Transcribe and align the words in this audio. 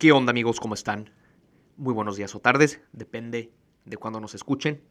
¿Qué 0.00 0.12
onda 0.12 0.30
amigos? 0.30 0.60
¿Cómo 0.60 0.72
están? 0.72 1.10
Muy 1.76 1.92
buenos 1.92 2.16
días 2.16 2.34
o 2.34 2.40
tardes, 2.40 2.80
depende 2.90 3.52
de 3.84 3.98
cuando 3.98 4.18
nos 4.18 4.34
escuchen. 4.34 4.82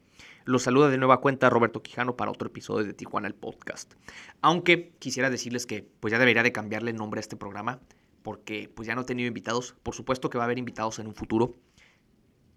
Los 0.44 0.62
saluda 0.62 0.88
de 0.88 0.98
nueva 0.98 1.20
cuenta 1.20 1.50
Roberto 1.50 1.82
Quijano 1.82 2.16
para 2.16 2.30
otro 2.30 2.46
episodio 2.46 2.86
de 2.86 2.94
Tijuana 2.94 3.26
el 3.26 3.34
Podcast. 3.34 3.94
Aunque 4.40 4.92
quisiera 5.00 5.28
decirles 5.28 5.66
que 5.66 5.82
pues 5.82 6.12
ya 6.12 6.20
debería 6.20 6.44
de 6.44 6.52
cambiarle 6.52 6.92
el 6.92 6.96
nombre 6.96 7.18
a 7.18 7.22
este 7.22 7.36
programa 7.36 7.80
porque 8.22 8.70
pues 8.72 8.86
ya 8.86 8.94
no 8.94 9.00
he 9.00 9.04
tenido 9.04 9.26
invitados. 9.26 9.74
Por 9.82 9.96
supuesto 9.96 10.30
que 10.30 10.38
va 10.38 10.44
a 10.44 10.46
haber 10.46 10.60
invitados 10.60 11.00
en 11.00 11.08
un 11.08 11.14
futuro. 11.16 11.56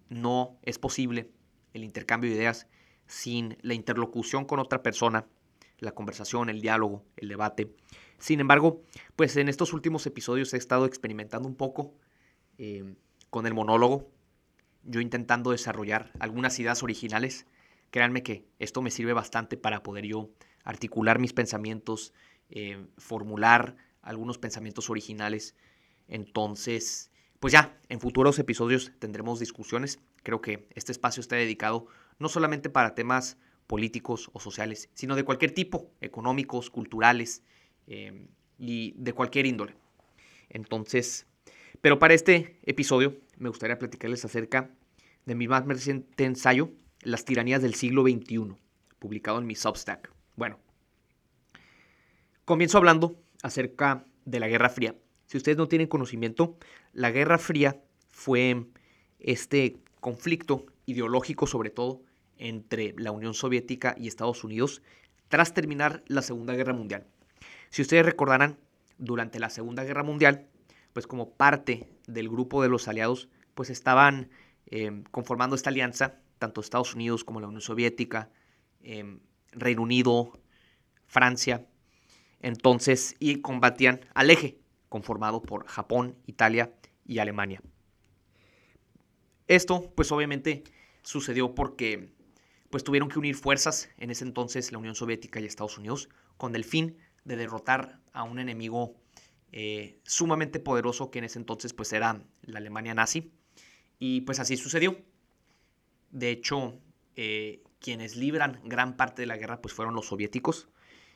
No 0.09 0.59
es 0.61 0.77
posible 0.77 1.31
el 1.73 1.83
intercambio 1.83 2.29
de 2.29 2.35
ideas 2.35 2.67
sin 3.07 3.57
la 3.63 3.73
interlocución 3.73 4.45
con 4.45 4.59
otra 4.59 4.83
persona, 4.83 5.25
la 5.79 5.93
conversación, 5.93 6.51
el 6.51 6.61
diálogo, 6.61 7.03
el 7.17 7.29
debate. 7.29 7.73
Sin 8.19 8.39
embargo, 8.39 8.83
pues 9.15 9.37
en 9.37 9.49
estos 9.49 9.73
últimos 9.73 10.05
episodios 10.05 10.53
he 10.53 10.57
estado 10.57 10.85
experimentando 10.85 11.49
un 11.49 11.55
poco 11.55 11.95
eh, 12.57 12.95
con 13.29 13.45
el 13.45 13.53
monólogo, 13.53 14.09
yo 14.83 15.01
intentando 15.01 15.51
desarrollar 15.51 16.11
algunas 16.19 16.59
ideas 16.59 16.83
originales. 16.83 17.45
Créanme 17.91 18.23
que 18.23 18.45
esto 18.59 18.81
me 18.81 18.91
sirve 18.91 19.13
bastante 19.13 19.57
para 19.57 19.83
poder 19.83 20.05
yo 20.05 20.29
articular 20.63 21.19
mis 21.19 21.33
pensamientos, 21.33 22.13
eh, 22.49 22.85
formular 22.97 23.75
algunos 24.01 24.37
pensamientos 24.37 24.89
originales. 24.89 25.55
Entonces, 26.07 27.11
pues 27.39 27.53
ya, 27.53 27.77
en 27.89 27.99
futuros 27.99 28.39
episodios 28.39 28.91
tendremos 28.99 29.39
discusiones. 29.39 29.99
Creo 30.23 30.41
que 30.41 30.67
este 30.75 30.91
espacio 30.91 31.21
está 31.21 31.35
dedicado 31.35 31.87
no 32.19 32.29
solamente 32.29 32.69
para 32.69 32.95
temas 32.95 33.37
políticos 33.67 34.29
o 34.33 34.39
sociales, 34.39 34.89
sino 34.93 35.15
de 35.15 35.23
cualquier 35.23 35.51
tipo, 35.51 35.91
económicos, 36.01 36.69
culturales 36.69 37.43
eh, 37.87 38.27
y 38.57 38.93
de 38.97 39.13
cualquier 39.13 39.45
índole. 39.45 39.75
Entonces, 40.49 41.25
pero 41.83 41.99
para 41.99 42.13
este 42.13 42.61
episodio 42.63 43.17
me 43.37 43.49
gustaría 43.49 43.77
platicarles 43.77 44.23
acerca 44.23 44.69
de 45.25 45.35
mi 45.35 45.49
más 45.49 45.67
reciente 45.67 46.23
ensayo, 46.23 46.71
Las 47.01 47.25
tiranías 47.25 47.61
del 47.61 47.73
siglo 47.73 48.03
XXI, 48.03 48.55
publicado 48.99 49.37
en 49.37 49.45
mi 49.45 49.53
Substack. 49.53 50.09
Bueno, 50.37 50.59
comienzo 52.45 52.77
hablando 52.77 53.19
acerca 53.41 54.05
de 54.23 54.39
la 54.39 54.47
Guerra 54.47 54.69
Fría. 54.69 54.95
Si 55.25 55.35
ustedes 55.35 55.57
no 55.57 55.67
tienen 55.67 55.89
conocimiento, 55.89 56.55
la 56.93 57.11
Guerra 57.11 57.37
Fría 57.37 57.81
fue 58.11 58.65
este 59.19 59.75
conflicto 59.99 60.65
ideológico 60.85 61.47
sobre 61.47 61.69
todo 61.69 62.01
entre 62.37 62.95
la 62.97 63.11
Unión 63.11 63.33
Soviética 63.33 63.93
y 63.97 64.07
Estados 64.07 64.45
Unidos 64.45 64.81
tras 65.27 65.53
terminar 65.53 66.01
la 66.07 66.21
Segunda 66.21 66.53
Guerra 66.53 66.71
Mundial. 66.71 67.07
Si 67.71 67.81
ustedes 67.81 68.05
recordarán, 68.05 68.57
durante 68.97 69.39
la 69.39 69.49
Segunda 69.49 69.83
Guerra 69.83 70.03
Mundial, 70.03 70.47
pues 70.93 71.07
como 71.07 71.31
parte 71.31 71.89
del 72.07 72.29
grupo 72.29 72.61
de 72.61 72.69
los 72.69 72.87
aliados, 72.87 73.29
pues 73.55 73.69
estaban 73.69 74.29
eh, 74.67 75.03
conformando 75.11 75.55
esta 75.55 75.69
alianza, 75.69 76.19
tanto 76.39 76.61
Estados 76.61 76.95
Unidos 76.95 77.23
como 77.23 77.41
la 77.41 77.47
Unión 77.47 77.61
Soviética, 77.61 78.29
eh, 78.81 79.19
Reino 79.51 79.81
Unido, 79.81 80.39
Francia, 81.07 81.67
entonces, 82.39 83.15
y 83.19 83.41
combatían 83.41 84.01
al 84.13 84.29
eje, 84.29 84.59
conformado 84.89 85.41
por 85.41 85.65
Japón, 85.65 86.15
Italia 86.25 86.73
y 87.05 87.19
Alemania. 87.19 87.61
Esto, 89.47 89.91
pues 89.95 90.11
obviamente, 90.11 90.63
sucedió 91.03 91.55
porque 91.55 92.13
pues 92.69 92.83
tuvieron 92.83 93.07
que 93.07 93.19
unir 93.19 93.35
fuerzas 93.35 93.89
en 93.97 94.09
ese 94.09 94.25
entonces 94.25 94.71
la 94.71 94.79
Unión 94.79 94.95
Soviética 94.95 95.39
y 95.39 95.45
Estados 95.45 95.77
Unidos 95.77 96.09
con 96.37 96.55
el 96.55 96.63
fin 96.63 96.97
de 97.23 97.35
derrotar 97.35 97.99
a 98.13 98.23
un 98.23 98.39
enemigo 98.39 98.95
eh, 99.55 99.99
sumamente 100.03 100.59
poderoso 100.59 101.11
que 101.11 101.19
en 101.19 101.25
ese 101.25 101.37
entonces 101.37 101.73
pues 101.73 101.93
era 101.93 102.23
la 102.41 102.57
Alemania 102.57 102.95
nazi. 102.95 103.31
Y 103.99 104.21
pues 104.21 104.39
así 104.39 104.57
sucedió. 104.57 104.97
De 106.09 106.31
hecho, 106.31 106.79
eh, 107.15 107.61
quienes 107.79 108.15
libran 108.15 108.59
gran 108.65 108.97
parte 108.97 109.21
de 109.21 109.27
la 109.27 109.37
guerra 109.37 109.61
pues 109.61 109.75
fueron 109.75 109.93
los 109.93 110.07
soviéticos. 110.07 110.67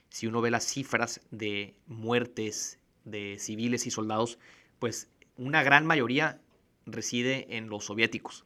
Si 0.10 0.28
uno 0.28 0.40
ve 0.42 0.52
las 0.52 0.66
cifras 0.66 1.22
de 1.32 1.76
muertes 1.88 2.80
de 3.06 3.38
civiles 3.40 3.88
y 3.88 3.92
soldados, 3.92 4.38
pues 4.78 5.10
una 5.36 5.64
gran 5.64 5.88
mayoría 5.88 6.40
reside 6.86 7.58
en 7.58 7.70
los 7.70 7.86
soviéticos. 7.86 8.46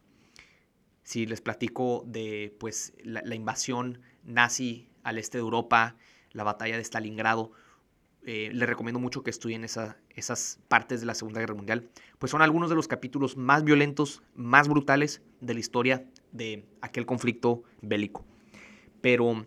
Si 1.02 1.26
les 1.26 1.42
platico 1.42 2.02
de 2.06 2.56
pues 2.58 2.94
la 3.04 3.34
invasión 3.34 4.00
nazi 4.24 4.88
al 5.02 5.18
este 5.18 5.36
de 5.36 5.42
Europa, 5.42 5.96
la 6.30 6.44
batalla 6.44 6.76
de 6.76 6.84
Stalingrado, 6.84 7.52
eh, 8.24 8.50
les 8.52 8.68
recomiendo 8.68 9.00
mucho 9.00 9.24
que 9.24 9.30
estudien 9.30 9.64
esas 9.64 10.60
partes 10.68 11.00
de 11.00 11.06
la 11.06 11.14
Segunda 11.14 11.40
Guerra 11.40 11.54
Mundial, 11.54 11.90
pues 12.20 12.30
son 12.30 12.40
algunos 12.40 12.70
de 12.70 12.76
los 12.76 12.86
capítulos 12.86 13.36
más 13.36 13.64
violentos, 13.64 14.22
más 14.36 14.68
brutales 14.68 15.22
de 15.40 15.54
la 15.54 15.60
historia 15.60 16.06
de 16.30 16.64
aquel 16.82 17.04
conflicto 17.04 17.64
bélico. 17.80 18.24
Pero, 19.00 19.44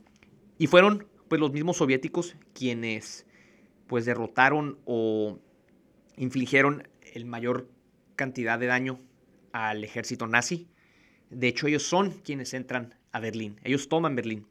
y 0.58 0.68
fueron 0.68 1.08
pues 1.30 1.40
los 1.40 1.54
mismos 1.54 1.78
soviéticos 1.78 2.36
quienes 2.54 3.26
pues 3.88 4.06
derrotaron 4.06 4.78
o 4.84 5.40
infligieron 6.18 6.88
el 7.14 7.26
mayor 7.26 7.70
cantidad 8.18 8.60
de 8.60 8.66
daño 8.66 9.00
al 9.54 9.86
ejército 9.86 10.28
nazi. 10.28 10.68
De 11.30 11.48
hecho, 11.48 11.68
ellos 11.68 11.84
son 11.84 12.12
quienes 12.12 12.54
entran 12.54 12.96
a 13.14 13.22
Berlín. 13.22 13.58
Ellos 13.64 13.88
toman 13.88 14.18
Berlín. 14.18 14.48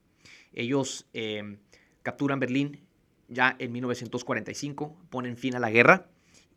Ellos 0.55 1.07
eh, 1.13 1.59
capturan 2.03 2.41
Berlín 2.41 2.81
ya 3.34 3.56
en 3.59 3.72
1945 3.72 4.97
ponen 5.11 5.37
fin 5.37 5.55
a 5.55 5.61
la 5.61 5.71
guerra 5.71 6.09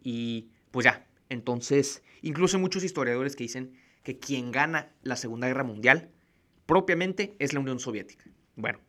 y 0.03 0.47
pues 0.71 0.85
ya, 0.85 1.05
entonces 1.29 2.03
incluso 2.21 2.59
muchos 2.59 2.83
historiadores 2.83 3.35
que 3.35 3.43
dicen 3.43 3.73
que 4.03 4.19
quien 4.19 4.51
gana 4.51 4.91
la 5.01 5.15
Segunda 5.15 5.47
Guerra 5.47 5.63
Mundial 5.63 6.09
propiamente 6.65 7.35
es 7.39 7.53
la 7.53 7.59
Unión 7.59 7.79
Soviética. 7.79 8.25
Bueno, 8.55 8.79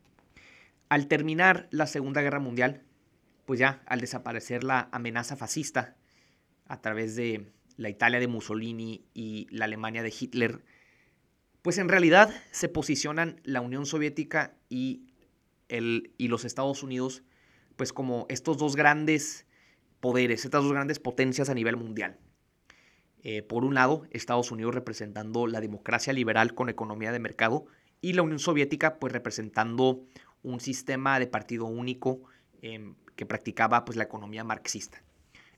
al 0.88 1.08
terminar 1.08 1.68
la 1.70 1.86
Segunda 1.86 2.22
Guerra 2.22 2.40
Mundial, 2.40 2.82
pues 3.44 3.58
ya 3.58 3.82
al 3.86 4.00
desaparecer 4.00 4.64
la 4.64 4.88
amenaza 4.92 5.36
fascista 5.36 5.96
a 6.66 6.80
través 6.80 7.16
de 7.16 7.50
la 7.76 7.88
Italia 7.88 8.20
de 8.20 8.28
Mussolini 8.28 9.04
y 9.14 9.46
la 9.50 9.64
Alemania 9.64 10.02
de 10.02 10.12
Hitler, 10.18 10.62
pues 11.62 11.78
en 11.78 11.88
realidad 11.88 12.30
se 12.50 12.68
posicionan 12.68 13.40
la 13.44 13.60
Unión 13.60 13.86
Soviética 13.86 14.54
y, 14.68 15.06
el, 15.68 16.12
y 16.18 16.28
los 16.28 16.44
Estados 16.44 16.82
Unidos 16.82 17.22
pues 17.78 17.92
como 17.92 18.26
estos 18.28 18.58
dos 18.58 18.74
grandes 18.74 19.46
poderes, 20.00 20.44
estas 20.44 20.64
dos 20.64 20.72
grandes 20.72 20.98
potencias 20.98 21.48
a 21.48 21.54
nivel 21.54 21.76
mundial. 21.76 22.18
Eh, 23.22 23.42
por 23.42 23.64
un 23.64 23.74
lado, 23.74 24.02
Estados 24.10 24.50
Unidos 24.50 24.74
representando 24.74 25.46
la 25.46 25.60
democracia 25.60 26.12
liberal 26.12 26.54
con 26.54 26.68
economía 26.68 27.12
de 27.12 27.20
mercado 27.20 27.66
y 28.00 28.14
la 28.14 28.22
Unión 28.22 28.40
Soviética 28.40 28.98
pues 28.98 29.12
representando 29.12 30.04
un 30.42 30.58
sistema 30.58 31.20
de 31.20 31.28
partido 31.28 31.66
único 31.66 32.22
em, 32.62 32.96
que 33.14 33.26
practicaba 33.26 33.84
pues 33.84 33.96
la 33.96 34.04
economía 34.04 34.42
marxista. 34.42 35.02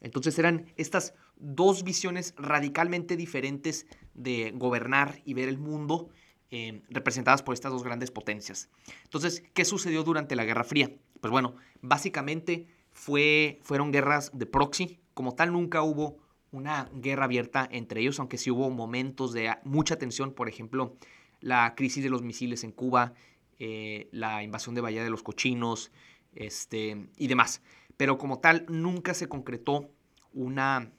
Entonces 0.02 0.38
eran 0.38 0.66
estas 0.76 1.14
dos 1.36 1.84
visiones 1.84 2.34
radicalmente 2.36 3.16
diferentes 3.16 3.86
de 4.12 4.52
gobernar 4.54 5.20
y 5.24 5.32
ver 5.32 5.48
el 5.48 5.56
mundo 5.56 6.10
em, 6.50 6.82
representadas 6.90 7.42
por 7.42 7.54
estas 7.54 7.72
dos 7.72 7.82
grandes 7.82 8.10
potencias. 8.10 8.68
Entonces, 9.04 9.42
¿qué 9.54 9.64
sucedió 9.64 10.02
durante 10.02 10.36
la 10.36 10.44
Guerra 10.44 10.64
Fría? 10.64 10.90
Pues 11.20 11.30
bueno, 11.30 11.54
básicamente 11.82 12.66
fue, 12.90 13.60
fueron 13.62 13.92
guerras 13.92 14.30
de 14.34 14.46
proxy. 14.46 15.00
Como 15.14 15.34
tal, 15.34 15.52
nunca 15.52 15.82
hubo 15.82 16.18
una 16.52 16.90
guerra 16.94 17.24
abierta 17.24 17.68
entre 17.70 18.00
ellos, 18.00 18.18
aunque 18.18 18.38
sí 18.38 18.50
hubo 18.50 18.70
momentos 18.70 19.32
de 19.32 19.54
mucha 19.64 19.96
tensión, 19.96 20.32
por 20.32 20.48
ejemplo, 20.48 20.96
la 21.40 21.74
crisis 21.74 22.02
de 22.02 22.10
los 22.10 22.22
misiles 22.22 22.64
en 22.64 22.72
Cuba, 22.72 23.14
eh, 23.58 24.08
la 24.12 24.42
invasión 24.42 24.74
de 24.74 24.80
Bahía 24.80 25.04
de 25.04 25.10
los 25.10 25.22
Cochinos 25.22 25.92
este, 26.34 27.08
y 27.16 27.26
demás. 27.28 27.62
Pero 27.96 28.18
como 28.18 28.38
tal, 28.38 28.64
nunca 28.68 29.14
se 29.14 29.28
concretó 29.28 29.90
una, 30.32 30.90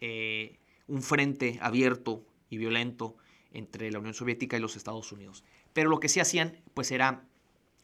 eh, 0.00 0.58
un 0.86 1.02
frente 1.02 1.58
abierto 1.60 2.24
y 2.48 2.56
violento 2.56 3.16
entre 3.52 3.90
la 3.90 3.98
Unión 3.98 4.14
Soviética 4.14 4.56
y 4.56 4.60
los 4.60 4.76
Estados 4.76 5.12
Unidos. 5.12 5.44
Pero 5.72 5.90
lo 5.90 6.00
que 6.00 6.08
sí 6.08 6.20
hacían, 6.20 6.56
pues 6.74 6.90
era 6.90 7.24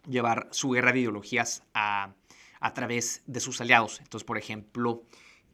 llevar 0.08 0.48
su 0.50 0.70
guerra 0.70 0.92
de 0.92 1.00
ideologías 1.00 1.62
a, 1.74 2.14
través 2.74 3.22
de 3.26 3.40
sus 3.40 3.60
aliados. 3.60 4.00
Entonces, 4.00 4.24
por 4.24 4.38
ejemplo, 4.38 5.04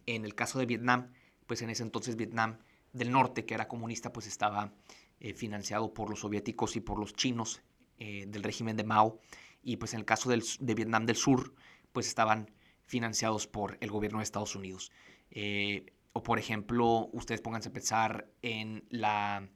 en 0.06 0.24
el 0.24 0.34
caso 0.34 0.58
de 0.58 0.66
Vietnam, 0.66 1.12
pues 1.46 1.62
en 1.62 1.70
ese 1.70 1.82
entonces 1.82 2.16
Vietnam 2.16 2.58
del 2.92 3.10
Norte, 3.10 3.44
que 3.44 3.54
era 3.54 3.66
comunista, 3.68 4.12
pues 4.12 4.26
estaba 4.26 4.72
eh, 5.18 5.34
financiado 5.34 5.92
por 5.92 6.08
los 6.08 6.20
soviéticos 6.20 6.76
y 6.76 6.80
por 6.80 6.98
los 6.98 7.14
chinos 7.14 7.62
eh, 7.98 8.26
del 8.28 8.42
régimen 8.42 8.76
de 8.76 8.84
Mao. 8.84 9.18
Y 9.62 9.76
pues 9.76 9.92
en 9.94 10.00
el 10.00 10.06
caso 10.06 10.30
de 10.30 10.74
Vietnam 10.74 11.04
del 11.04 11.16
Sur, 11.16 11.54
pues 11.92 12.06
estaban 12.06 12.50
financiados 12.84 13.46
por 13.46 13.76
el 13.80 13.90
gobierno 13.90 14.18
de 14.18 14.24
Estados 14.24 14.56
Unidos. 14.56 14.92
Eh, 15.30 15.92
o 16.12 16.22
por 16.22 16.38
ejemplo, 16.38 17.08
ustedes 17.12 17.40
pónganse 17.40 17.68
a 17.68 17.72
pensar 17.72 18.28
en 18.42 18.84
la 18.90 19.48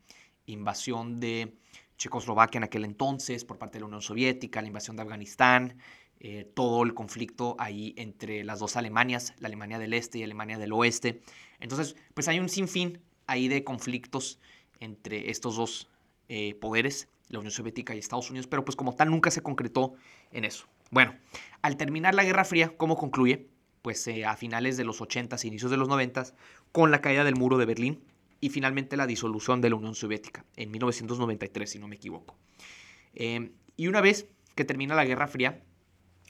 invasión 0.47 1.19
de 1.21 1.57
Checoslovaquia 1.97 2.59
en 2.59 2.65
aquel 2.65 2.85
entonces 2.85 3.45
por 3.45 3.59
parte 3.59 3.75
de 3.75 3.81
la 3.81 3.87
Unión 3.87 4.03
Soviética, 4.03 4.61
la 4.61 4.69
invasión 4.69 4.97
de 4.97 5.03
Afganistán, 5.03 5.79
eh, 6.21 6.51
todo 6.55 6.83
el 6.85 6.95
conflicto 6.95 7.57
ahí 7.59 7.95
entre 7.97 8.45
las 8.45 8.59
dos 8.59 8.77
Alemanias, 8.77 9.35
la 9.39 9.49
Alemania 9.49 9.79
del 9.79 9.93
Este 9.93 10.19
y 10.19 10.23
Alemania 10.23 10.59
del 10.59 10.73
Oeste. 10.73 11.23
Entonces, 11.61 11.97
pues 12.15 12.29
hay 12.29 12.41
un 12.41 12.49
sinfín 12.49 13.01
ahí 13.27 13.49
de 13.49 13.65
conflictos 13.65 14.39
entre 14.81 15.31
estos 15.31 15.57
dos 15.57 15.89
eh, 16.29 16.55
poderes, 16.55 17.09
la 17.29 17.39
Unión 17.39 17.53
Soviética 17.53 17.95
y 17.95 17.99
Estados 17.99 18.31
Unidos, 18.31 18.47
pero 18.47 18.65
pues 18.65 18.77
como 18.77 18.95
tal 18.95 19.11
nunca 19.11 19.31
se 19.31 19.43
concretó 19.43 19.95
en 20.31 20.45
eso. 20.45 20.67
Bueno, 20.91 21.15
al 21.63 21.77
terminar 21.77 22.15
la 22.15 22.25
Guerra 22.25 22.45
Fría, 22.45 22.77
¿cómo 22.77 22.97
concluye? 22.97 23.49
Pues 23.83 24.07
eh, 24.07 24.25
a 24.25 24.37
finales 24.37 24.77
de 24.77 24.85
los 24.85 25.01
80s, 25.01 25.45
inicios 25.45 25.71
de 25.71 25.77
los 25.77 25.89
90s, 25.89 26.33
con 26.73 26.91
la 26.91 27.01
caída 27.01 27.25
del 27.25 27.37
muro 27.37 27.59
de 27.59 27.67
Berlín 27.67 28.03
y 28.45 28.51
finalmente 28.51 28.99
la 28.99 29.07
disolución 29.07 29.63
de 29.63 29.71
la 29.71 29.77
Unión 29.77 29.95
Soviética 29.95 30.45
en 30.57 30.71
1993, 30.71 31.71
si 31.71 31.79
no 31.79 31.89
me 31.89 31.97
equivoco. 31.97 32.37
Eh, 33.15 33.53
y 33.75 33.87
una 33.87 34.03
vez 34.03 34.29
que 34.55 34.67
termina 34.67 34.95
la 34.95 35.07
Guerra 35.07 35.29
Fría, 35.29 35.63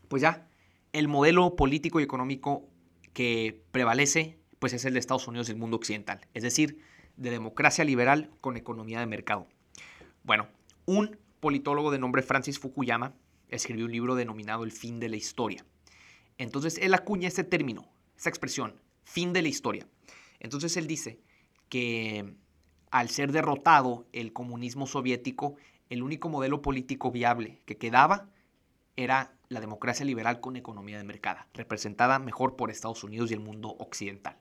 pues 0.07 0.23
ya 0.23 0.47
el 0.93 1.09
modelo 1.09 1.57
político 1.57 1.99
y 1.99 2.05
económico 2.05 2.69
que 3.15 3.65
prevalece 3.73 4.39
pues 4.61 4.73
es 4.75 4.85
el 4.85 4.93
de 4.93 5.01
Estados 5.01 5.27
Unidos 5.27 5.49
y 5.49 5.53
el 5.53 5.59
mundo 5.59 5.77
occidental, 5.77 6.21
es 6.35 6.45
decir, 6.45 6.79
de 7.17 7.31
democracia 7.31 7.83
liberal 7.83 8.31
con 8.41 8.57
economía 8.57 9.01
de 9.01 9.07
mercado. 9.07 9.49
Bueno, 10.23 10.47
un 10.87 11.19
politólogo 11.41 11.91
de 11.91 11.99
nombre 11.99 12.23
Francis 12.23 12.61
Fukuyama 12.61 13.17
escribió 13.49 13.87
un 13.87 13.93
libro 13.93 14.15
denominado 14.15 14.63
El 14.63 14.71
fin 14.71 15.01
de 15.01 15.09
la 15.09 15.17
historia. 15.17 15.67
Entonces 16.39 16.79
él 16.79 16.95
acuña 16.95 17.27
ese 17.27 17.43
término, 17.43 17.89
esa 18.17 18.29
expresión, 18.29 18.81
fin 19.03 19.33
de 19.33 19.43
la 19.43 19.49
historia. 19.49 19.89
Entonces 20.39 20.77
él 20.77 20.87
dice 20.87 21.19
que 21.75 22.37
al 22.93 23.09
ser 23.11 23.33
derrotado 23.33 24.07
el 24.13 24.33
comunismo 24.33 24.87
soviético, 24.87 25.57
el 25.91 26.05
único 26.05 26.29
modelo 26.29 26.63
político 26.63 27.11
viable 27.11 27.63
que 27.65 27.79
quedaba 27.79 28.29
era 28.95 29.35
la 29.49 29.59
democracia 29.59 30.07
liberal 30.07 30.39
con 30.39 30.55
economía 30.55 30.99
de 30.99 31.03
mercado, 31.03 31.41
representada 31.53 32.21
mejor 32.21 32.55
por 32.55 32.71
Estados 32.71 33.03
Unidos 33.03 33.29
y 33.33 33.35
el 33.35 33.41
mundo 33.41 33.71
occidental. 33.81 34.37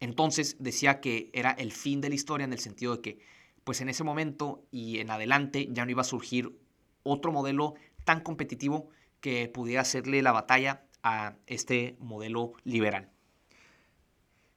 Entonces 0.00 0.56
decía 0.58 1.00
que 1.00 1.30
era 1.32 1.52
el 1.52 1.70
fin 1.70 2.00
de 2.00 2.08
la 2.08 2.16
historia 2.16 2.42
en 2.42 2.52
el 2.52 2.58
sentido 2.58 2.96
de 2.96 3.02
que, 3.02 3.18
pues 3.62 3.80
en 3.80 3.88
ese 3.88 4.02
momento 4.02 4.64
y 4.72 4.98
en 4.98 5.10
adelante 5.10 5.68
ya 5.70 5.84
no 5.84 5.92
iba 5.92 6.00
a 6.00 6.04
surgir 6.04 6.58
otro 7.04 7.30
modelo 7.30 7.74
tan 8.02 8.18
competitivo 8.18 8.88
que 9.20 9.48
pudiera 9.48 9.82
hacerle 9.82 10.22
la 10.22 10.32
batalla 10.32 10.82
a 11.04 11.36
este 11.46 11.94
modelo 12.00 12.54
liberal. 12.64 13.10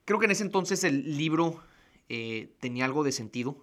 Creo 0.04 0.18
que 0.18 0.26
en 0.26 0.32
ese 0.32 0.44
entonces 0.44 0.84
el 0.84 1.16
libro 1.16 1.62
eh, 2.10 2.54
tenía 2.60 2.86
algo 2.86 3.04
de 3.04 3.12
sentido, 3.12 3.58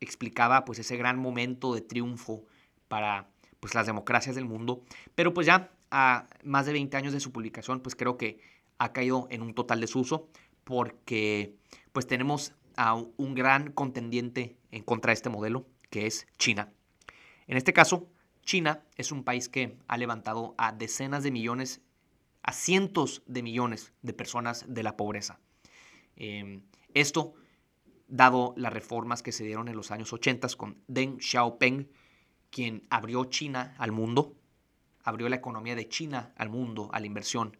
explicaba 0.00 0.64
pues 0.64 0.78
ese 0.78 0.96
gran 0.96 1.18
momento 1.18 1.74
de 1.74 1.80
triunfo 1.80 2.44
para 2.88 3.28
pues 3.60 3.74
las 3.74 3.86
democracias 3.86 4.36
del 4.36 4.44
mundo, 4.44 4.82
pero 5.14 5.34
pues 5.34 5.46
ya 5.46 5.72
a 5.90 6.26
más 6.44 6.66
de 6.66 6.72
20 6.72 6.96
años 6.96 7.12
de 7.12 7.20
su 7.20 7.32
publicación 7.32 7.80
pues 7.80 7.96
creo 7.96 8.16
que 8.16 8.40
ha 8.78 8.92
caído 8.92 9.26
en 9.30 9.42
un 9.42 9.54
total 9.54 9.80
desuso 9.80 10.28
porque 10.64 11.54
pues 11.92 12.06
tenemos 12.06 12.52
a 12.76 12.94
un 12.94 13.34
gran 13.34 13.72
contendiente 13.72 14.56
en 14.70 14.82
contra 14.82 15.10
de 15.10 15.14
este 15.14 15.30
modelo 15.30 15.66
que 15.90 16.06
es 16.06 16.26
China. 16.38 16.72
En 17.46 17.56
este 17.56 17.72
caso, 17.72 18.08
China 18.42 18.82
es 18.96 19.12
un 19.12 19.24
país 19.24 19.48
que 19.48 19.76
ha 19.88 19.96
levantado 19.96 20.54
a 20.58 20.72
decenas 20.72 21.22
de 21.22 21.30
millones, 21.30 21.80
a 22.42 22.52
cientos 22.52 23.22
de 23.26 23.42
millones 23.42 23.92
de 24.02 24.12
personas 24.12 24.64
de 24.68 24.82
la 24.82 24.96
pobreza. 24.96 25.38
Em, 26.16 26.62
esto 26.94 27.34
dado 28.08 28.54
las 28.56 28.72
reformas 28.72 29.22
que 29.22 29.32
se 29.32 29.44
dieron 29.44 29.68
en 29.68 29.76
los 29.76 29.90
años 29.90 30.12
80 30.12 30.48
con 30.56 30.82
Deng 30.86 31.18
Xiaoping, 31.20 31.88
quien 32.50 32.86
abrió 32.90 33.24
China 33.24 33.74
al 33.78 33.92
mundo, 33.92 34.36
abrió 35.02 35.28
la 35.28 35.36
economía 35.36 35.74
de 35.74 35.88
China 35.88 36.32
al 36.36 36.48
mundo, 36.48 36.88
a 36.92 37.00
la 37.00 37.06
inversión, 37.06 37.56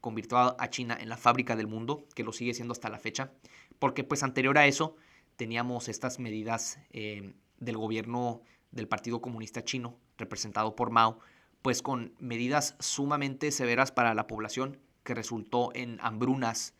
convirtió 0.00 0.60
a 0.60 0.70
China 0.70 0.96
en 1.00 1.08
la 1.08 1.16
fábrica 1.16 1.56
del 1.56 1.66
mundo, 1.66 2.06
que 2.14 2.24
lo 2.24 2.32
sigue 2.32 2.54
siendo 2.54 2.72
hasta 2.72 2.88
la 2.88 2.98
fecha, 2.98 3.32
porque 3.78 4.04
pues 4.04 4.22
anterior 4.22 4.56
a 4.58 4.66
eso 4.66 4.96
teníamos 5.36 5.88
estas 5.88 6.18
medidas 6.18 6.78
eh, 6.90 7.34
del 7.58 7.76
gobierno 7.76 8.42
del 8.70 8.88
Partido 8.88 9.20
Comunista 9.20 9.64
Chino, 9.64 9.98
representado 10.16 10.76
por 10.76 10.90
Mao, 10.90 11.18
pues 11.62 11.82
con 11.82 12.14
medidas 12.20 12.76
sumamente 12.78 13.50
severas 13.50 13.90
para 13.90 14.14
la 14.14 14.26
población, 14.26 14.78
que 15.02 15.14
resultó 15.14 15.70
en 15.74 15.98
hambrunas, 16.00 16.74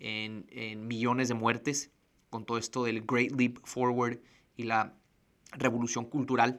en, 0.00 0.46
en 0.50 0.86
millones 0.86 1.28
de 1.28 1.34
muertes 1.34 1.92
con 2.34 2.44
todo 2.44 2.58
esto 2.58 2.82
del 2.82 3.02
Great 3.02 3.30
Leap 3.30 3.58
Forward 3.62 4.18
y 4.56 4.64
la 4.64 4.92
revolución 5.52 6.04
cultural. 6.04 6.58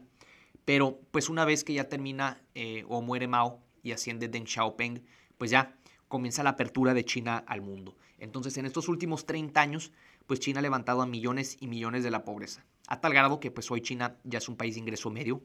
Pero 0.64 1.02
pues 1.12 1.28
una 1.28 1.44
vez 1.44 1.66
que 1.66 1.74
ya 1.74 1.90
termina 1.90 2.42
eh, 2.54 2.86
o 2.88 3.02
muere 3.02 3.28
Mao 3.28 3.62
y 3.84 3.92
asciende 3.92 4.30
Deng 4.30 4.48
Xiaoping, 4.48 5.04
pues 5.38 5.52
ya 5.52 5.76
comienza 6.08 6.44
la 6.44 6.52
apertura 6.52 6.94
de 6.94 7.04
China 7.04 7.44
al 7.46 7.60
mundo. 7.60 7.98
Entonces 8.20 8.56
en 8.56 8.66
estos 8.66 8.88
últimos 8.88 9.26
30 9.26 9.60
años, 9.60 9.92
pues 10.28 10.40
China 10.40 10.60
ha 10.60 10.62
levantado 10.62 11.02
a 11.02 11.06
millones 11.06 11.58
y 11.60 11.68
millones 11.68 12.06
de 12.06 12.12
la 12.12 12.24
pobreza. 12.24 12.64
A 12.88 13.02
tal 13.02 13.12
grado 13.12 13.42
que 13.42 13.52
pues 13.52 13.70
hoy 13.70 13.82
China 13.82 14.16
ya 14.24 14.38
es 14.38 14.48
un 14.48 14.56
país 14.56 14.76
de 14.76 14.80
ingreso 14.80 15.12
medio, 15.12 15.44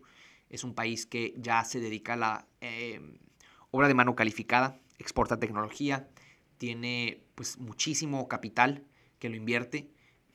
es 0.48 0.62
un 0.62 0.76
país 0.76 1.06
que 1.06 1.34
ya 1.38 1.64
se 1.64 1.80
dedica 1.80 2.12
a 2.12 2.16
la 2.16 2.46
eh, 2.60 3.00
obra 3.72 3.88
de 3.88 3.94
mano 3.94 4.14
calificada, 4.14 4.78
exporta 4.96 5.40
tecnología, 5.40 6.08
tiene 6.56 7.24
pues 7.34 7.58
muchísimo 7.58 8.28
capital 8.28 8.84
que 9.18 9.28
lo 9.28 9.34
invierte 9.34 9.90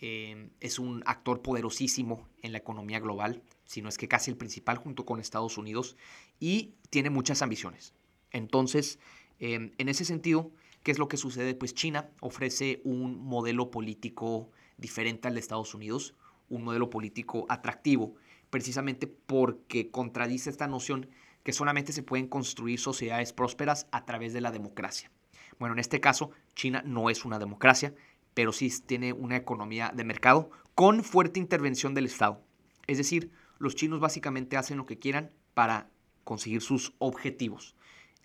Em, 0.07 0.52
es 0.60 0.78
un 0.78 1.02
actor 1.07 1.42
poderosísimo 1.42 2.30
en 2.44 2.52
la 2.52 2.60
economía 2.60 3.00
global, 3.00 3.42
si 3.63 3.81
no 3.81 3.90
es 3.90 3.98
que 3.98 4.07
casi 4.07 4.30
el 4.30 4.38
principal 4.38 4.78
junto 4.78 5.04
con 5.04 5.19
Estados 5.19 5.57
Unidos, 5.57 5.98
y 6.40 6.75
tiene 6.92 7.10
muchas 7.10 7.42
ambiciones. 7.42 7.96
Entonces, 8.30 9.00
em, 9.40 9.72
en 9.80 9.90
ese 9.90 10.06
sentido, 10.06 10.52
¿qué 10.84 10.92
es 10.92 11.00
lo 11.00 11.07
que 11.07 11.18
sucede? 11.18 11.56
Pues 11.56 11.74
China 11.74 12.12
ofrece 12.19 12.81
un 12.84 13.18
modelo 13.18 13.72
político 13.72 14.52
diferente 14.78 15.28
al 15.28 15.34
de 15.34 15.40
Estados 15.40 15.74
Unidos, 15.74 16.13
un 16.50 16.63
modelo 16.63 16.92
político 16.92 17.48
atractivo, 17.50 18.13
precisamente 18.52 19.07
porque 19.07 19.90
contradice 19.90 20.52
esta 20.52 20.68
noción 20.68 21.10
que 21.42 21.52
solamente 21.52 21.94
se 21.94 22.04
pueden 22.04 22.28
construir 22.28 22.80
sociedades 22.80 23.34
prósperas 23.34 23.88
a 23.92 24.06
través 24.06 24.34
de 24.34 24.42
la 24.42 24.52
democracia. 24.52 25.10
Bueno, 25.57 25.74
en 25.74 25.80
este 25.80 26.00
caso, 26.00 26.31
China 26.54 26.84
no 26.86 27.10
es 27.10 27.25
una 27.25 27.40
democracia, 27.40 27.96
pero 28.36 28.52
sí 28.52 28.72
tiene 28.86 29.14
una 29.14 29.38
economía 29.38 29.92
de 29.96 30.04
mercado 30.04 30.52
con 30.76 31.04
fuerte 31.04 31.40
intervención 31.40 31.96
del 31.96 32.06
Estado. 32.06 32.44
Es 32.86 33.00
decir, 33.00 33.32
los 33.58 33.76
chinos 33.76 34.00
básicamente 34.00 34.58
hacen 34.58 34.78
lo 34.78 34.86
que 34.86 35.00
quieran 35.00 35.32
para 35.56 35.90
conseguir 36.24 36.62
sus 36.62 36.94
objetivos. 37.00 37.76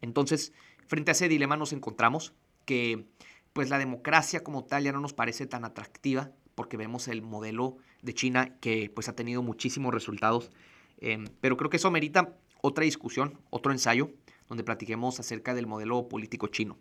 Entonces, 0.03 0.53
frente 0.87 1.11
a 1.11 1.12
ese 1.12 1.29
dilema 1.29 1.57
nos 1.57 1.73
encontramos 1.73 2.35
que 2.67 3.07
pues 3.53 3.71
la 3.71 3.79
democracia 3.79 4.45
como 4.45 4.65
tal 4.65 4.85
ya 4.85 4.93
no 4.93 5.01
nos 5.01 5.15
parece 5.15 5.47
tan 5.47 5.65
atractiva 5.65 6.33
porque 6.55 6.77
vemos 6.77 7.09
el 7.09 7.23
modelo 7.23 7.79
de 8.03 8.13
China 8.13 8.56
que 8.61 8.91
pues 8.94 9.08
ha 9.08 9.17
tenido 9.17 9.43
muchísimos 9.43 9.94
resultados. 9.94 10.51
Em, 10.99 11.27
pero 11.41 11.56
creo 11.56 11.70
que 11.70 11.79
eso 11.79 11.91
merita 11.91 12.37
otra 12.63 12.84
discusión, 12.84 13.39
otro 13.51 13.73
ensayo, 13.73 14.11
donde 14.49 14.65
platiquemos 14.65 15.20
acerca 15.20 15.55
del 15.55 15.67
modelo 15.67 16.08
político 16.08 16.49
chino. 16.49 16.77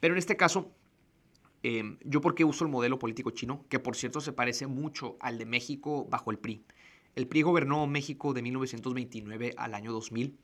Pero 0.00 0.14
en 0.14 0.18
este 0.18 0.36
caso, 0.36 0.72
Em, 1.66 1.96
yo 2.04 2.20
por 2.20 2.34
qué 2.34 2.44
uso 2.44 2.62
el 2.66 2.70
modelo 2.70 2.98
político 2.98 3.30
chino, 3.30 3.64
que 3.70 3.78
por 3.78 3.96
cierto 3.96 4.20
se 4.20 4.34
parece 4.34 4.66
mucho 4.66 5.16
al 5.18 5.38
de 5.38 5.46
México 5.46 6.06
bajo 6.10 6.30
el 6.30 6.38
PRI. 6.38 6.62
El 7.14 7.26
PRI 7.26 7.40
gobernó 7.40 7.86
México 7.86 8.34
de 8.34 8.42
1929 8.42 9.54
al 9.56 9.72
año 9.72 9.90
2000 9.90 10.38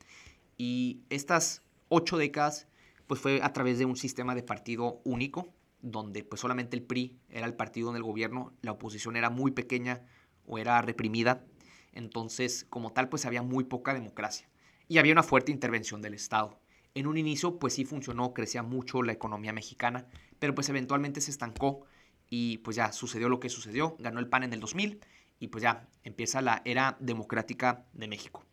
y 0.57 1.01
estas 1.11 1.61
ocho 1.89 2.17
décadas 2.17 2.67
pues 3.05 3.21
fue 3.21 3.39
a 3.43 3.53
través 3.53 3.77
de 3.77 3.85
un 3.85 3.97
sistema 3.97 4.33
de 4.33 4.41
partido 4.41 4.99
único, 5.03 5.53
donde 5.83 6.23
pues 6.23 6.41
solamente 6.41 6.75
el 6.75 6.81
PRI 6.81 7.19
era 7.29 7.45
el 7.45 7.53
partido 7.53 7.91
en 7.91 7.97
el 7.97 8.03
gobierno, 8.03 8.51
la 8.63 8.71
oposición 8.71 9.15
era 9.15 9.29
muy 9.29 9.51
pequeña 9.51 10.01
o 10.47 10.57
era 10.57 10.81
reprimida, 10.81 11.45
entonces 11.93 12.65
como 12.67 12.93
tal 12.93 13.09
pues 13.09 13.27
había 13.27 13.43
muy 13.43 13.65
poca 13.65 13.93
democracia 13.93 14.49
y 14.87 14.97
había 14.97 15.13
una 15.13 15.21
fuerte 15.21 15.51
intervención 15.51 16.01
del 16.01 16.15
Estado. 16.15 16.59
En 16.95 17.05
un 17.05 17.17
inicio 17.17 17.59
pues 17.59 17.73
sí 17.73 17.85
funcionó, 17.85 18.33
crecía 18.33 18.63
mucho 18.63 19.03
la 19.03 19.13
economía 19.13 19.53
mexicana, 19.53 20.07
pero 20.41 20.55
pues 20.55 20.67
eventualmente 20.69 21.21
se 21.21 21.29
estancó 21.29 21.85
y 22.27 22.57
pues 22.59 22.75
ya 22.75 22.91
sucedió 22.93 23.29
lo 23.29 23.39
que 23.39 23.47
sucedió, 23.47 23.95
ganó 23.99 24.19
el 24.19 24.27
PAN 24.27 24.41
en 24.41 24.53
el 24.53 24.59
2000 24.59 24.99
y 25.39 25.49
pues 25.49 25.61
ya 25.61 25.87
empieza 26.03 26.41
la 26.41 26.63
era 26.65 26.97
democrática 26.99 27.85
de 27.93 28.07
México. 28.07 28.43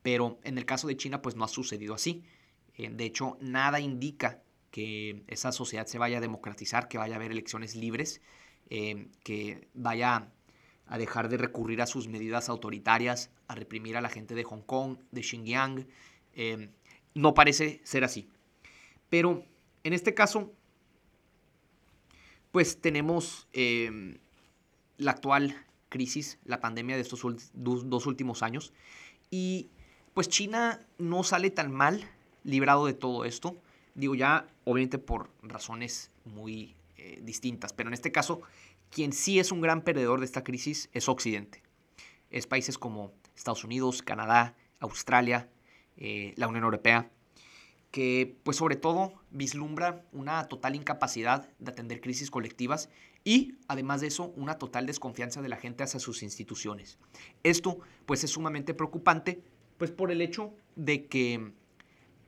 Pero 0.00 0.38
en 0.44 0.56
el 0.56 0.64
caso 0.64 0.88
de 0.88 0.96
China 0.96 1.20
pues 1.20 1.36
no 1.36 1.44
ha 1.44 1.48
sucedido 1.48 1.92
así. 1.92 2.24
Eh, 2.78 2.88
de 2.90 3.04
hecho, 3.04 3.36
nada 3.42 3.80
indica 3.80 4.40
que 4.70 5.24
esa 5.26 5.52
sociedad 5.52 5.86
se 5.86 5.98
vaya 5.98 6.18
a 6.18 6.20
democratizar, 6.22 6.88
que 6.88 6.96
vaya 6.96 7.16
a 7.16 7.16
haber 7.16 7.32
elecciones 7.32 7.76
libres, 7.76 8.22
eh, 8.70 9.08
que 9.22 9.68
vaya 9.74 10.30
a 10.86 10.96
dejar 10.96 11.28
de 11.28 11.36
recurrir 11.36 11.82
a 11.82 11.86
sus 11.86 12.08
medidas 12.08 12.48
autoritarias, 12.48 13.30
a 13.46 13.54
reprimir 13.54 13.98
a 13.98 14.00
la 14.00 14.08
gente 14.08 14.34
de 14.34 14.44
Hong 14.44 14.62
Kong, 14.62 15.00
de 15.10 15.22
Xinjiang. 15.22 15.86
Eh, 16.32 16.70
no 17.12 17.34
parece 17.34 17.82
ser 17.84 18.04
así. 18.04 18.26
Pero 19.10 19.44
en 19.84 19.92
este 19.92 20.14
caso, 20.14 20.54
pues 22.56 22.80
tenemos 22.80 23.46
em, 23.52 24.16
la 24.96 25.10
actual 25.10 25.62
crisis, 25.90 26.38
la 26.46 26.58
pandemia 26.58 26.96
de 26.96 27.02
estos 27.02 27.20
dos, 27.52 28.06
últimos 28.06 28.42
años. 28.42 28.72
Y 29.30 29.68
pues 30.14 30.30
China 30.30 30.80
no 30.96 31.22
sale 31.22 31.50
tan 31.50 31.70
mal 31.70 32.10
librado 32.44 32.86
de 32.86 32.94
todo 32.94 33.26
esto. 33.26 33.60
Digo 33.94 34.14
ya, 34.14 34.46
obviamente 34.64 34.96
por 34.96 35.28
razones 35.42 36.10
muy 36.24 36.74
eh, 36.96 37.20
distintas, 37.22 37.74
pero 37.74 37.90
en 37.90 37.92
este 37.92 38.10
caso 38.10 38.40
quien 38.88 39.12
sí 39.12 39.38
es 39.38 39.52
un 39.52 39.60
gran 39.60 39.82
perdedor 39.82 40.20
de 40.20 40.24
esta 40.24 40.42
crisis 40.42 40.88
es 40.94 41.10
Occidente. 41.10 41.62
Es 42.30 42.46
países 42.46 42.78
como 42.78 43.12
Estados 43.36 43.64
Unidos, 43.64 44.00
Canadá, 44.00 44.56
Australia, 44.80 45.50
eh, 45.98 46.32
la 46.36 46.48
Unión 46.48 46.64
Europea, 46.64 47.10
que 47.96 48.36
pues 48.42 48.58
sobre 48.58 48.76
todo 48.76 49.14
vislumbra 49.30 50.04
una 50.12 50.44
total 50.48 50.74
incapacidad 50.74 51.48
de 51.58 51.70
atender 51.70 52.02
crisis 52.02 52.30
colectivas 52.30 52.90
y 53.24 53.54
además 53.68 54.02
de 54.02 54.08
eso 54.08 54.34
una 54.36 54.58
total 54.58 54.84
desconfianza 54.84 55.40
de 55.40 55.48
la 55.48 55.56
gente 55.56 55.82
hacia 55.82 55.98
sus 55.98 56.22
instituciones. 56.22 56.98
Esto 57.42 57.78
pues 58.04 58.22
es 58.22 58.32
sumamente 58.32 58.74
preocupante 58.74 59.40
pues 59.78 59.92
por 59.92 60.10
el 60.10 60.20
hecho 60.20 60.52
de 60.74 61.06
que 61.06 61.52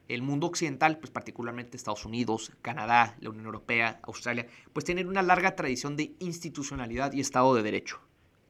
el 0.08 0.22
mundo 0.22 0.46
occidental, 0.46 0.96
pues 1.00 1.10
particularmente 1.10 1.76
Estados 1.76 2.06
Unidos, 2.06 2.50
Canadá, 2.62 3.18
la 3.20 3.28
Unión 3.28 3.44
Europea, 3.44 4.00
Australia, 4.04 4.46
pues 4.72 4.86
tienen 4.86 5.06
una 5.06 5.20
larga 5.20 5.54
tradición 5.54 5.98
de 5.98 6.14
institucionalidad 6.18 7.12
y 7.12 7.20
Estado 7.20 7.54
de 7.54 7.62
Derecho. 7.62 8.00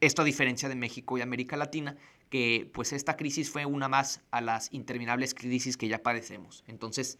Esto 0.00 0.22
a 0.22 0.24
diferencia 0.24 0.68
de 0.68 0.76
México 0.76 1.18
y 1.18 1.22
América 1.22 1.56
Latina, 1.56 1.96
que 2.30 2.70
pues 2.72 2.92
esta 2.92 3.16
crisis 3.16 3.50
fue 3.50 3.64
una 3.66 3.88
más 3.88 4.20
a 4.30 4.40
las 4.40 4.72
interminables 4.72 5.34
crisis 5.34 5.76
que 5.76 5.88
ya 5.88 6.02
padecemos. 6.02 6.64
Entonces, 6.66 7.18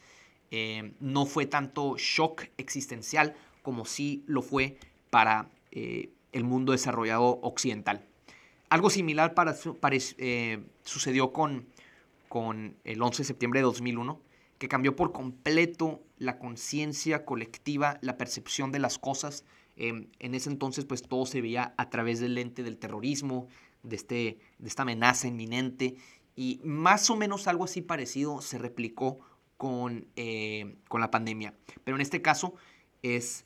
eh, 0.50 0.92
no 1.00 1.26
fue 1.26 1.46
tanto 1.46 1.96
shock 1.98 2.44
existencial 2.56 3.34
como 3.62 3.84
sí 3.84 4.24
lo 4.26 4.42
fue 4.42 4.78
para 5.10 5.50
eh, 5.72 6.10
el 6.32 6.44
mundo 6.44 6.72
desarrollado 6.72 7.38
occidental. 7.42 8.04
Algo 8.70 8.90
similar 8.90 9.34
eh, 10.18 10.62
sucedió 10.84 11.32
con, 11.32 11.66
con 12.28 12.76
el 12.84 13.02
11 13.02 13.22
de 13.22 13.26
septiembre 13.26 13.60
de 13.60 13.64
2001, 13.64 14.20
que 14.58 14.68
cambió 14.68 14.94
por 14.94 15.12
completo 15.12 16.02
la 16.18 16.38
conciencia 16.38 17.24
colectiva, 17.24 17.98
la 18.02 18.18
percepción 18.18 18.72
de 18.72 18.78
las 18.78 18.98
cosas. 18.98 19.44
En 19.76 20.10
ese 20.34 20.50
entonces, 20.50 20.84
pues 20.84 21.02
todo 21.02 21.24
se 21.24 21.40
veía 21.40 21.72
a 21.76 21.88
través 21.88 22.18
del 22.18 22.34
lente 22.34 22.64
del 22.64 22.78
terrorismo, 22.78 23.46
de, 23.88 23.96
este, 23.96 24.38
de 24.58 24.68
esta 24.68 24.82
amenaza 24.82 25.28
inminente, 25.28 25.96
y 26.36 26.60
más 26.62 27.10
o 27.10 27.16
menos 27.16 27.48
algo 27.48 27.64
así 27.64 27.82
parecido 27.82 28.40
se 28.40 28.58
replicó 28.58 29.18
con, 29.56 30.06
eh, 30.14 30.76
con 30.88 31.00
la 31.00 31.10
pandemia. 31.10 31.54
Pero 31.82 31.96
en 31.96 32.00
este 32.00 32.22
caso 32.22 32.54
es 33.02 33.44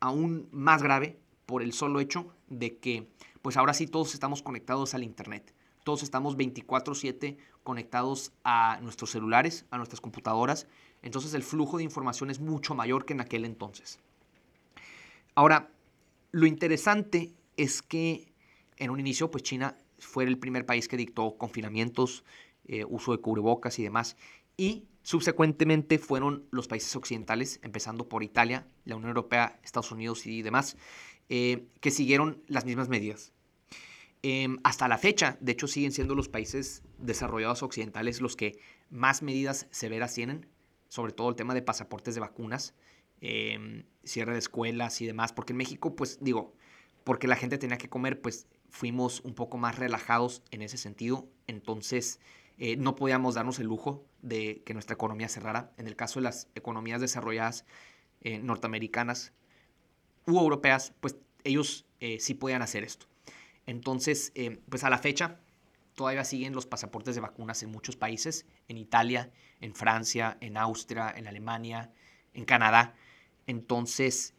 aún 0.00 0.48
más 0.52 0.82
grave 0.82 1.18
por 1.46 1.62
el 1.62 1.72
solo 1.72 1.98
hecho 1.98 2.32
de 2.48 2.78
que, 2.78 3.08
pues 3.42 3.56
ahora 3.56 3.74
sí 3.74 3.86
todos 3.86 4.14
estamos 4.14 4.42
conectados 4.42 4.94
al 4.94 5.02
Internet. 5.02 5.52
Todos 5.84 6.02
estamos 6.02 6.36
24/7 6.36 7.38
conectados 7.64 8.32
a 8.44 8.78
nuestros 8.82 9.10
celulares, 9.10 9.64
a 9.70 9.78
nuestras 9.78 10.00
computadoras. 10.00 10.66
Entonces 11.02 11.34
el 11.34 11.42
flujo 11.42 11.78
de 11.78 11.84
información 11.84 12.30
es 12.30 12.40
mucho 12.40 12.74
mayor 12.74 13.04
que 13.04 13.14
en 13.14 13.20
aquel 13.20 13.44
entonces. 13.44 13.98
Ahora, 15.34 15.70
lo 16.30 16.46
interesante 16.46 17.32
es 17.56 17.82
que 17.82 18.32
en 18.78 18.90
un 18.90 19.00
inicio, 19.00 19.30
pues 19.30 19.42
China 19.42 19.76
fue 19.98 20.24
el 20.24 20.38
primer 20.38 20.64
país 20.64 20.88
que 20.88 20.96
dictó 20.96 21.36
confinamientos, 21.36 22.24
eh, 22.66 22.84
uso 22.84 23.12
de 23.12 23.18
cubrebocas 23.18 23.78
y 23.78 23.82
demás. 23.82 24.16
Y 24.56 24.88
subsecuentemente 25.02 25.98
fueron 25.98 26.46
los 26.50 26.68
países 26.68 26.94
occidentales, 26.96 27.60
empezando 27.62 28.08
por 28.08 28.22
Italia, 28.22 28.66
la 28.84 28.96
Unión 28.96 29.10
Europea, 29.10 29.58
Estados 29.62 29.92
Unidos 29.92 30.26
y 30.26 30.42
demás, 30.42 30.76
eh, 31.28 31.66
que 31.80 31.90
siguieron 31.90 32.42
las 32.46 32.64
mismas 32.64 32.88
medidas. 32.88 33.32
Em, 34.22 34.58
hasta 34.64 34.88
la 34.88 34.98
fecha, 34.98 35.38
de 35.40 35.52
hecho, 35.52 35.68
siguen 35.68 35.92
siendo 35.92 36.14
los 36.14 36.28
países 36.28 36.82
desarrollados 36.98 37.62
occidentales 37.62 38.20
los 38.20 38.34
que 38.34 38.58
más 38.90 39.22
medidas 39.22 39.68
severas 39.70 40.14
tienen, 40.14 40.46
sobre 40.88 41.12
todo 41.12 41.28
el 41.28 41.36
tema 41.36 41.54
de 41.54 41.62
pasaportes 41.62 42.14
de 42.14 42.20
vacunas, 42.20 42.74
em, 43.20 43.84
cierre 44.02 44.32
de 44.32 44.40
escuelas 44.40 45.00
y 45.00 45.06
demás, 45.06 45.32
porque 45.32 45.52
en 45.52 45.58
México, 45.58 45.94
pues 45.94 46.18
digo, 46.20 46.54
porque 47.08 47.26
la 47.26 47.36
gente 47.36 47.56
tenía 47.56 47.78
que 47.78 47.88
comer, 47.88 48.20
pues 48.20 48.46
fuimos 48.68 49.20
un 49.20 49.32
poco 49.32 49.56
más 49.56 49.78
relajados 49.78 50.42
en 50.50 50.60
ese 50.60 50.76
sentido, 50.76 51.26
entonces 51.46 52.20
eh, 52.58 52.76
no 52.76 52.96
podíamos 52.96 53.36
darnos 53.36 53.58
el 53.60 53.66
lujo 53.66 54.04
de 54.20 54.62
que 54.66 54.74
nuestra 54.74 54.92
economía 54.92 55.26
cerrara. 55.30 55.72
En 55.78 55.86
el 55.86 55.96
caso 55.96 56.20
de 56.20 56.24
las 56.24 56.48
economías 56.54 57.00
desarrolladas 57.00 57.64
eh, 58.20 58.40
norteamericanas 58.40 59.32
u 60.26 60.38
europeas, 60.38 60.92
pues 61.00 61.16
ellos 61.44 61.86
eh, 62.00 62.20
sí 62.20 62.34
podían 62.34 62.60
hacer 62.60 62.84
esto. 62.84 63.06
Entonces, 63.64 64.30
eh, 64.34 64.60
pues 64.68 64.84
a 64.84 64.90
la 64.90 64.98
fecha, 64.98 65.40
todavía 65.94 66.24
siguen 66.24 66.52
los 66.52 66.66
pasaportes 66.66 67.14
de 67.14 67.22
vacunas 67.22 67.62
en 67.62 67.70
muchos 67.70 67.96
países, 67.96 68.44
en 68.68 68.76
Italia, 68.76 69.32
en 69.62 69.74
Francia, 69.74 70.36
en 70.42 70.58
Austria, 70.58 71.10
en 71.16 71.26
Alemania, 71.26 71.90
en 72.34 72.44
Canadá. 72.44 72.94
Entonces, 73.46 74.34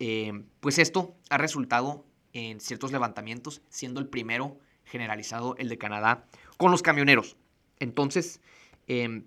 pues 0.59 0.77
esto 0.77 1.15
ha 1.31 1.39
resultado 1.39 2.05
en 2.33 2.59
ciertos 2.59 2.91
levantamientos, 2.91 3.61
siendo 3.69 3.99
el 3.99 4.07
primero 4.07 4.57
generalizado 4.85 5.55
el 5.57 5.69
de 5.69 5.77
Canadá 5.77 6.25
con 6.57 6.71
los 6.71 6.81
camioneros. 6.81 7.37
Entonces, 7.79 8.41
em, 8.87 9.25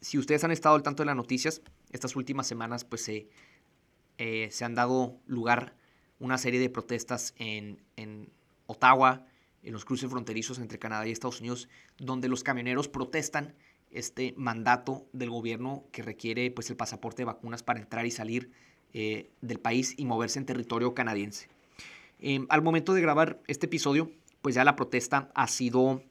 si 0.00 0.18
ustedes 0.18 0.44
han 0.44 0.50
estado 0.50 0.74
al 0.74 0.82
tanto 0.82 1.02
de 1.02 1.06
las 1.06 1.16
noticias, 1.16 1.62
estas 1.90 2.16
últimas 2.16 2.46
semanas 2.46 2.84
pues 2.84 3.02
se, 3.02 3.28
eh, 4.18 4.48
se 4.50 4.64
han 4.64 4.74
dado 4.74 5.18
lugar 5.26 5.74
una 6.18 6.38
serie 6.38 6.60
de 6.60 6.70
protestas 6.70 7.34
en, 7.38 7.82
en 7.96 8.30
Ottawa, 8.66 9.26
en 9.62 9.72
los 9.72 9.84
cruces 9.84 10.10
fronterizos 10.10 10.58
entre 10.58 10.78
Canadá 10.78 11.06
y 11.06 11.12
Estados 11.12 11.40
Unidos, 11.40 11.68
donde 11.98 12.28
los 12.28 12.42
camioneros 12.42 12.88
protestan 12.88 13.54
este 13.90 14.34
mandato 14.36 15.06
del 15.12 15.30
gobierno 15.30 15.84
que 15.92 16.02
requiere 16.02 16.50
pues, 16.50 16.70
el 16.70 16.76
pasaporte 16.76 17.22
de 17.22 17.26
vacunas 17.26 17.62
para 17.62 17.80
entrar 17.80 18.06
y 18.06 18.10
salir 18.10 18.50
eh, 18.92 19.30
del 19.40 19.58
país 19.58 19.94
y 19.96 20.04
moverse 20.04 20.38
en 20.38 20.46
territorio 20.46 20.94
canadiense. 20.94 21.48
Em, 22.18 22.46
al 22.48 22.62
momento 22.62 22.94
de 22.94 23.00
grabar 23.00 23.40
este 23.46 23.66
episodio, 23.66 24.10
pues 24.42 24.54
ya 24.54 24.64
la 24.64 24.76
protesta 24.76 25.30
ha 25.34 25.46
sido 25.46 26.02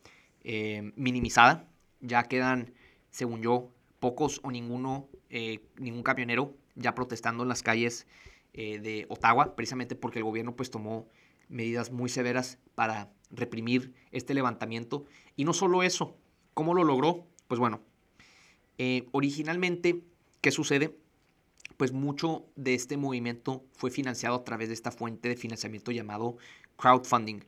eh, 0.43 0.91
minimizada. 0.95 1.67
Ya 2.01 2.24
quedan, 2.24 2.74
según 3.09 3.41
yo, 3.41 3.71
pocos 4.00 4.39
o 4.43 4.51
ninguno, 4.51 5.09
eh, 5.29 5.59
ningún 5.77 6.03
camionero 6.03 6.55
ya 6.75 6.93
protestando 6.93 7.43
en 7.43 7.50
las 7.50 7.63
calles 7.63 8.07
de 8.53 9.05
Ottawa, 9.09 9.53
precisamente 9.53 9.97
porque 9.97 10.19
el 10.19 10.24
gobierno 10.24 10.55
pues 10.55 10.71
tomó 10.71 11.09
medidas 11.50 11.91
muy 11.91 12.07
severas 12.07 12.57
para 12.74 13.12
reprimir 13.29 13.93
este 14.12 14.33
levantamiento. 14.33 15.05
Y 15.35 15.45
no 15.45 15.53
solo 15.53 15.83
eso, 15.83 16.17
¿cómo 16.53 16.74
lo 16.74 16.83
logró? 16.83 17.27
Pues 17.47 17.59
bueno, 17.59 17.81
eh, 18.77 19.07
originalmente, 19.12 20.03
¿qué 20.41 20.51
sucede? 20.51 20.97
Pues 21.77 21.91
mucho 21.91 22.46
de 22.55 22.74
este 22.74 22.98
movimiento 22.98 23.65
fue 23.74 23.91
financiado 23.91 24.36
a 24.36 24.44
través 24.44 24.70
de 24.70 24.74
esta 24.74 24.91
fuente 24.91 25.29
de 25.29 25.36
financiamiento 25.36 25.91
llamado 25.91 26.38
crowdfunding. 26.77 27.41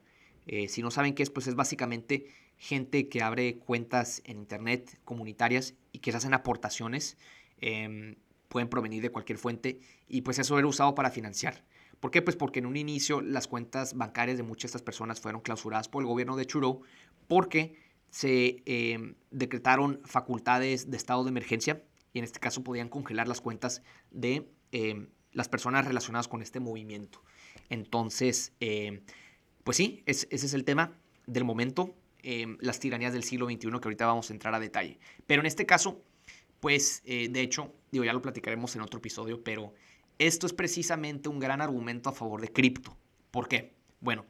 Eh, 0.48 0.67
si 0.67 0.81
no 0.81 0.91
saben 0.91 1.13
qué 1.13 1.24
es, 1.24 1.29
pues 1.29 1.48
es 1.48 1.55
básicamente 1.55 2.27
gente 2.57 3.07
que 3.07 3.22
abre 3.22 3.60
cuentas 3.60 4.22
en 4.25 4.38
internet 4.38 5.00
comunitarias 5.05 5.75
y 5.91 6.00
que 6.00 6.12
se 6.12 6.17
hacen 6.17 6.34
aportaciones, 6.34 7.17
em, 7.60 8.15
pueden 8.48 8.69
provenir 8.69 9.01
de 9.01 9.12
cualquier 9.12 9.38
fuente 9.38 9.79
y 10.07 10.22
pues 10.22 10.39
eso 10.39 10.57
era 10.57 10.67
usado 10.67 10.96
para 10.96 11.12
financiar. 11.12 11.63
¿Por 12.00 12.12
qué? 12.12 12.22
Pues 12.22 12.36
porque 12.36 12.60
en 12.60 12.65
un 12.65 12.77
inicio 12.77 13.22
las 13.22 13.48
cuentas 13.48 13.96
bancarias 13.96 14.38
de 14.38 14.43
muchas 14.43 14.63
de 14.63 14.77
estas 14.77 14.81
personas 14.81 15.19
fueron 15.19 15.41
clausuradas 15.41 15.89
por 15.89 16.03
el 16.03 16.07
gobierno 16.07 16.36
de 16.36 16.46
Trudeau 16.46 16.81
porque 17.27 17.75
se 18.10 18.63
em, 18.65 19.15
decretaron 19.31 20.00
facultades 20.05 20.89
de 20.89 20.98
estado 20.98 21.24
de 21.24 21.29
emergencia 21.29 21.84
y 22.13 22.19
en 22.19 22.25
este 22.25 22.39
caso 22.39 22.63
podían 22.63 22.89
congelar 22.89 23.27
las 23.27 23.41
cuentas 23.41 23.81
de 24.11 24.49
em, 24.71 25.09
las 25.31 25.49
personas 25.49 25.85
relacionadas 25.85 26.27
con 26.27 26.41
este 26.41 26.59
movimiento. 26.59 27.21
Entonces, 27.69 28.53
em, 28.59 29.01
pues 29.63 29.77
sí, 29.77 30.03
ese 30.05 30.27
es 30.31 30.53
el 30.53 30.63
tema 30.63 30.97
del 31.25 31.43
momento, 31.43 31.95
las 32.59 32.79
tiranías 32.79 33.13
del 33.13 33.23
siglo 33.23 33.45
XXI 33.45 33.57
que 33.59 33.87
ahorita 33.87 34.05
vamos 34.05 34.29
a 34.29 34.33
entrar 34.33 34.53
a 34.53 34.59
detalle. 34.59 34.99
Pero 35.27 35.41
en 35.41 35.45
este 35.45 35.65
caso, 35.65 36.03
pues 36.59 37.01
eh, 37.05 37.29
de 37.29 37.41
hecho, 37.41 37.73
digo, 37.91 38.03
ya 38.03 38.13
lo 38.13 38.21
platicaremos 38.21 38.75
en 38.75 38.81
otro 38.81 38.99
episodio, 38.99 39.43
pero 39.43 39.73
esto 40.19 40.47
es 40.47 40.53
precisamente 40.53 41.29
un 41.29 41.39
gran 41.39 41.61
argumento 41.61 42.09
a 42.09 42.13
favor 42.13 42.41
de 42.41 42.51
cripto. 42.51 42.97
¿Por 43.31 43.47
qué? 43.47 43.75
Bueno, 43.99 44.25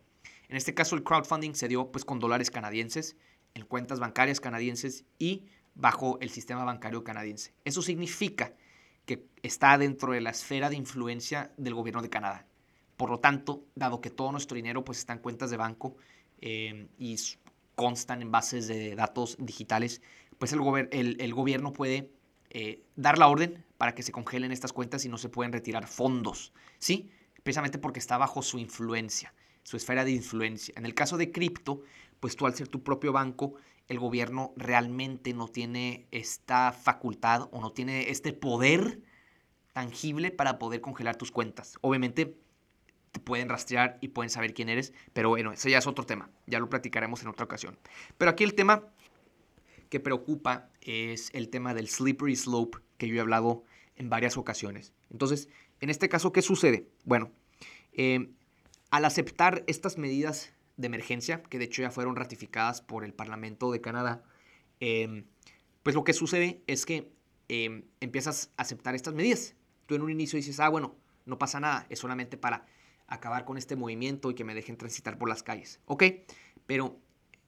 en 0.49 0.57
este 0.57 0.73
caso 0.73 0.95
el 0.95 1.03
crowdfunding 1.03 1.53
se 1.53 1.67
dio 1.67 1.91
pues 1.91 2.03
con 2.05 2.19
dólares 2.19 2.51
canadienses, 2.51 3.15
en 3.53 3.65
cuentas 3.65 3.99
bancarias 3.99 4.39
canadienses 4.39 5.05
y 5.17 5.45
bajo 5.77 6.17
el 6.19 6.29
sistema 6.29 6.63
bancario 6.63 7.03
canadiense. 7.03 7.53
Eso 7.63 7.81
significa 7.81 8.53
que 9.05 9.27
está 9.41 9.77
dentro 9.77 10.11
de 10.11 10.21
la 10.21 10.31
esfera 10.31 10.69
de 10.69 10.75
influencia 10.75 11.53
del 11.57 11.73
gobierno 11.73 12.01
de 12.01 12.09
Canadá. 12.09 12.45
Por 12.97 13.09
lo 13.09 13.19
tanto, 13.19 13.65
dado 13.75 14.01
que 14.01 14.09
todo 14.09 14.31
nuestro 14.31 14.55
dinero 14.55 14.83
pues 14.83 14.97
está 14.97 15.13
en 15.13 15.19
cuentas 15.19 15.51
de 15.51 15.57
banco 15.57 15.95
eh, 16.41 16.89
y 16.97 17.15
constan 17.75 18.21
en 18.23 18.31
bases 18.31 18.67
de 18.67 18.95
datos 18.95 19.37
digitales, 19.39 20.01
pues 20.39 20.51
el, 20.51 21.17
el 21.19 21.33
gobierno 21.33 21.73
puede 21.73 22.11
eh, 22.49 22.83
dar 22.95 23.17
la 23.17 23.27
orden 23.27 23.63
para 23.77 23.93
que 23.93 24.03
se 24.03 24.11
congelen 24.11 24.51
estas 24.51 24.73
cuentas 24.73 25.05
y 25.05 25.09
no 25.09 25.17
se 25.17 25.29
pueden 25.29 25.53
retirar 25.53 25.87
fondos, 25.87 26.53
¿sí? 26.79 27.11
Precisamente 27.43 27.77
porque 27.77 27.99
está 27.99 28.17
bajo 28.17 28.41
su 28.41 28.57
influencia, 28.57 29.33
su 29.63 29.77
esfera 29.77 30.03
de 30.03 30.11
influencia. 30.11 30.73
En 30.75 30.85
el 30.85 30.95
caso 30.95 31.17
de 31.17 31.31
cripto, 31.31 31.81
pues 32.19 32.35
tú 32.35 32.45
al 32.47 32.55
ser 32.55 32.67
tu 32.67 32.83
propio 32.83 33.13
banco, 33.13 33.55
el 33.87 33.99
gobierno 33.99 34.53
realmente 34.57 35.33
no 35.33 35.47
tiene 35.47 36.07
esta 36.11 36.71
facultad 36.71 37.47
o 37.51 37.61
no 37.61 37.71
tiene 37.71 38.09
este 38.09 38.33
poder 38.33 39.01
tangible 39.73 40.31
para 40.31 40.59
poder 40.59 40.81
congelar 40.81 41.15
tus 41.15 41.31
cuentas. 41.31 41.77
Obviamente 41.81 42.35
te 43.11 43.19
pueden 43.19 43.49
rastrear 43.49 43.97
y 44.01 44.09
pueden 44.09 44.29
saber 44.29 44.53
quién 44.53 44.69
eres. 44.69 44.93
Pero 45.13 45.29
bueno, 45.29 45.51
ese 45.51 45.69
ya 45.69 45.77
es 45.77 45.87
otro 45.87 46.05
tema. 46.05 46.29
Ya 46.45 46.59
lo 46.59 46.69
platicaremos 46.69 47.21
en 47.21 47.29
otra 47.29 47.45
ocasión. 47.45 47.77
Pero 48.17 48.31
aquí 48.31 48.43
el 48.43 48.53
tema 48.53 48.83
que 49.89 49.99
preocupa 49.99 50.69
es 50.81 51.29
el 51.33 51.49
tema 51.49 51.73
del 51.73 51.87
slippery 51.87 52.35
slope 52.35 52.79
que 52.97 53.07
yo 53.07 53.15
he 53.15 53.19
hablado 53.19 53.63
en 53.95 54.09
varias 54.09 54.37
ocasiones. 54.37 54.93
Entonces, 55.09 55.49
en 55.79 55.89
este 55.89 56.09
caso, 56.09 56.33
¿qué 56.33 56.41
sucede? 56.41 56.87
Bueno, 57.05 57.31
eh, 57.93 58.29
al 58.89 59.05
aceptar 59.05 59.63
estas 59.67 59.97
medidas 59.97 60.53
de 60.77 60.87
emergencia, 60.87 61.43
que 61.43 61.59
de 61.59 61.65
hecho 61.65 61.81
ya 61.81 61.91
fueron 61.91 62.15
ratificadas 62.15 62.81
por 62.81 63.03
el 63.03 63.13
Parlamento 63.13 63.71
de 63.71 63.81
Canadá, 63.81 64.23
em, 64.79 65.25
pues 65.83 65.95
lo 65.95 66.03
que 66.03 66.13
sucede 66.13 66.61
es 66.67 66.85
que 66.85 67.11
em, 67.49 67.83
empiezas 68.01 68.51
a 68.57 68.63
aceptar 68.63 68.93
estas 68.93 69.13
medidas. 69.13 69.55
Tú 69.85 69.95
en 69.95 70.01
un 70.01 70.11
inicio 70.11 70.37
dices, 70.37 70.59
ah, 70.59 70.67
bueno, 70.67 70.95
no 71.25 71.37
pasa 71.37 71.59
nada, 71.59 71.85
es 71.89 71.99
solamente 71.99 72.37
para 72.37 72.65
acabar 73.07 73.45
con 73.45 73.57
este 73.57 73.75
movimiento 73.75 74.29
y 74.29 74.35
que 74.35 74.43
me 74.43 74.53
dejen 74.53 74.77
transitar 74.77 75.17
por 75.17 75.29
las 75.29 75.43
calles. 75.43 75.79
Ok, 75.85 76.03
pero 76.65 76.99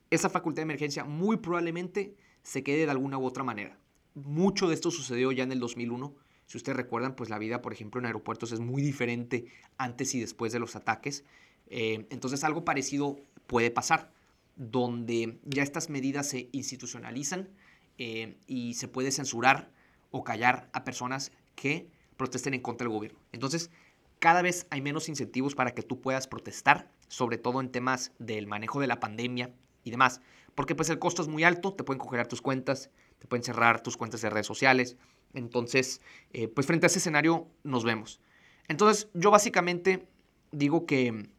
esa 0.09 0.29
facultad 0.29 0.61
de 0.61 0.63
emergencia 0.63 1.03
muy 1.03 1.37
probablemente 1.37 2.15
se 2.41 2.63
quede 2.63 2.85
de 2.85 2.91
alguna 2.91 3.17
u 3.17 3.25
otra 3.25 3.43
manera. 3.43 3.77
Mucho 4.15 4.67
de 4.67 4.73
esto 4.73 4.89
sucedió 4.91 5.31
ya 5.31 5.43
en 5.43 5.51
el 5.51 5.59
2001. 5.59 6.15
Si 6.45 6.57
ustedes 6.57 6.77
recuerdan, 6.77 7.15
pues 7.15 7.29
la 7.29 7.37
vida, 7.37 7.61
por 7.61 7.73
ejemplo, 7.73 7.99
en 7.99 8.05
aeropuertos 8.05 8.51
es 8.51 8.59
muy 8.59 8.81
diferente 8.81 9.45
antes 9.77 10.15
y 10.15 10.19
después 10.19 10.51
de 10.51 10.59
los 10.59 10.75
ataques. 10.75 11.25
Eh, 11.69 12.07
entonces 12.09 12.43
algo 12.43 12.65
parecido 12.65 13.17
puede 13.47 13.71
pasar, 13.71 14.11
donde 14.55 15.39
ya 15.45 15.63
estas 15.63 15.89
medidas 15.89 16.27
se 16.27 16.49
institucionalizan 16.51 17.49
eh, 17.97 18.37
y 18.47 18.73
se 18.73 18.87
puede 18.87 19.11
censurar 19.11 19.71
o 20.11 20.23
callar 20.23 20.69
a 20.73 20.83
personas 20.83 21.31
que 21.55 21.89
protesten 22.17 22.53
en 22.53 22.61
contra 22.61 22.85
del 22.85 22.93
gobierno. 22.93 23.19
Entonces, 23.31 23.71
cada 24.19 24.41
vez 24.41 24.67
hay 24.69 24.81
menos 24.81 25.07
incentivos 25.07 25.55
para 25.55 25.73
que 25.73 25.81
tú 25.81 26.01
puedas 26.01 26.27
protestar, 26.27 26.91
sobre 27.07 27.37
todo 27.37 27.61
en 27.61 27.71
temas 27.71 28.11
del 28.19 28.47
manejo 28.47 28.81
de 28.81 28.87
la 28.87 28.99
pandemia 28.99 29.53
y 29.83 29.91
demás, 29.91 30.21
porque 30.55 30.75
pues 30.75 30.89
el 30.89 30.99
costo 30.99 31.21
es 31.21 31.29
muy 31.29 31.43
alto, 31.45 31.73
te 31.73 31.85
pueden 31.85 31.99
congelar 31.99 32.27
tus 32.27 32.41
cuentas, 32.41 32.89
te 33.17 33.27
pueden 33.27 33.43
cerrar 33.43 33.81
tus 33.81 33.95
cuentas 33.95 34.21
de 34.21 34.29
redes 34.29 34.47
sociales. 34.47 34.97
Entonces, 35.33 36.01
eh, 36.33 36.47
pues 36.47 36.67
frente 36.67 36.85
a 36.85 36.87
ese 36.87 36.99
escenario 36.99 37.47
nos 37.63 37.85
vemos. 37.85 38.19
Entonces, 38.67 39.07
yo 39.13 39.31
básicamente 39.31 40.07
digo 40.51 40.85
que 40.85 41.29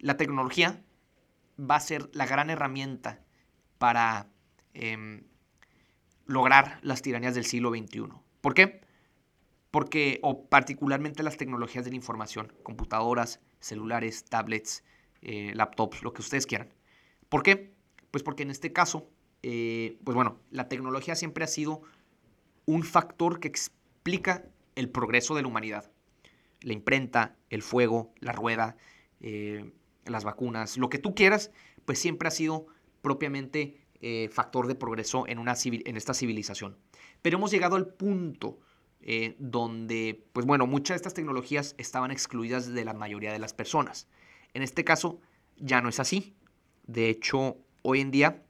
la 0.00 0.16
tecnología 0.16 0.82
va 1.58 1.76
a 1.76 1.80
ser 1.80 2.10
la 2.12 2.26
gran 2.26 2.50
herramienta 2.50 3.22
para 3.78 4.28
em, 4.74 5.22
lograr 6.26 6.78
las 6.82 7.02
tiranías 7.02 7.34
del 7.34 7.44
siglo 7.44 7.70
XXI. 7.70 8.08
¿Por 8.40 8.54
qué? 8.54 8.80
Porque, 9.70 10.18
o 10.22 10.46
particularmente 10.46 11.22
las 11.22 11.36
tecnologías 11.36 11.84
de 11.84 11.90
la 11.90 11.96
información, 11.96 12.52
computadoras, 12.62 13.40
celulares, 13.60 14.24
tablets, 14.24 14.84
eh, 15.22 15.52
laptops, 15.54 16.02
lo 16.02 16.12
que 16.12 16.22
ustedes 16.22 16.46
quieran. 16.46 16.72
¿Por 17.28 17.42
qué? 17.42 17.72
Pues 18.10 18.24
porque 18.24 18.42
en 18.42 18.50
este 18.50 18.72
caso, 18.72 19.08
eh, 19.42 19.98
pues 20.04 20.14
bueno, 20.14 20.40
la 20.50 20.68
tecnología 20.68 21.14
siempre 21.14 21.44
ha 21.44 21.48
sido 21.48 21.82
un 22.66 22.82
factor 22.82 23.38
que 23.38 23.48
explica 23.48 24.44
el 24.74 24.88
progreso 24.88 25.34
de 25.34 25.42
la 25.42 25.48
humanidad. 25.48 25.90
La 26.62 26.72
imprenta, 26.72 27.36
el 27.48 27.62
fuego, 27.62 28.12
la 28.18 28.32
rueda, 28.32 28.76
eh, 29.20 29.72
las 30.10 30.24
vacunas, 30.24 30.76
lo 30.76 30.88
que 30.88 30.98
tú 30.98 31.14
quieras, 31.14 31.50
pues 31.84 31.98
siempre 31.98 32.28
ha 32.28 32.30
sido 32.30 32.66
propiamente 33.02 33.78
eh, 34.00 34.28
factor 34.32 34.66
de 34.66 34.74
progreso 34.74 35.26
en, 35.26 35.38
una 35.38 35.54
en 35.62 35.96
esta 35.96 36.14
civilización. 36.14 36.76
Pero 37.22 37.38
hemos 37.38 37.50
llegado 37.50 37.76
al 37.76 37.86
punto 37.86 38.58
eh, 39.02 39.36
donde, 39.38 40.26
pues 40.32 40.44
bueno, 40.46 40.66
muchas 40.66 40.94
de 40.94 40.96
estas 40.96 41.14
tecnologías 41.14 41.74
estaban 41.78 42.10
excluidas 42.10 42.72
de 42.72 42.84
la 42.84 42.92
mayoría 42.92 43.32
de 43.32 43.38
las 43.38 43.54
personas. 43.54 44.08
En 44.52 44.62
este 44.62 44.84
caso, 44.84 45.20
ya 45.56 45.80
no 45.80 45.88
es 45.88 46.00
así. 46.00 46.34
De 46.86 47.08
hecho, 47.08 47.56
hoy 47.82 48.00
en 48.00 48.10
día, 48.10 48.42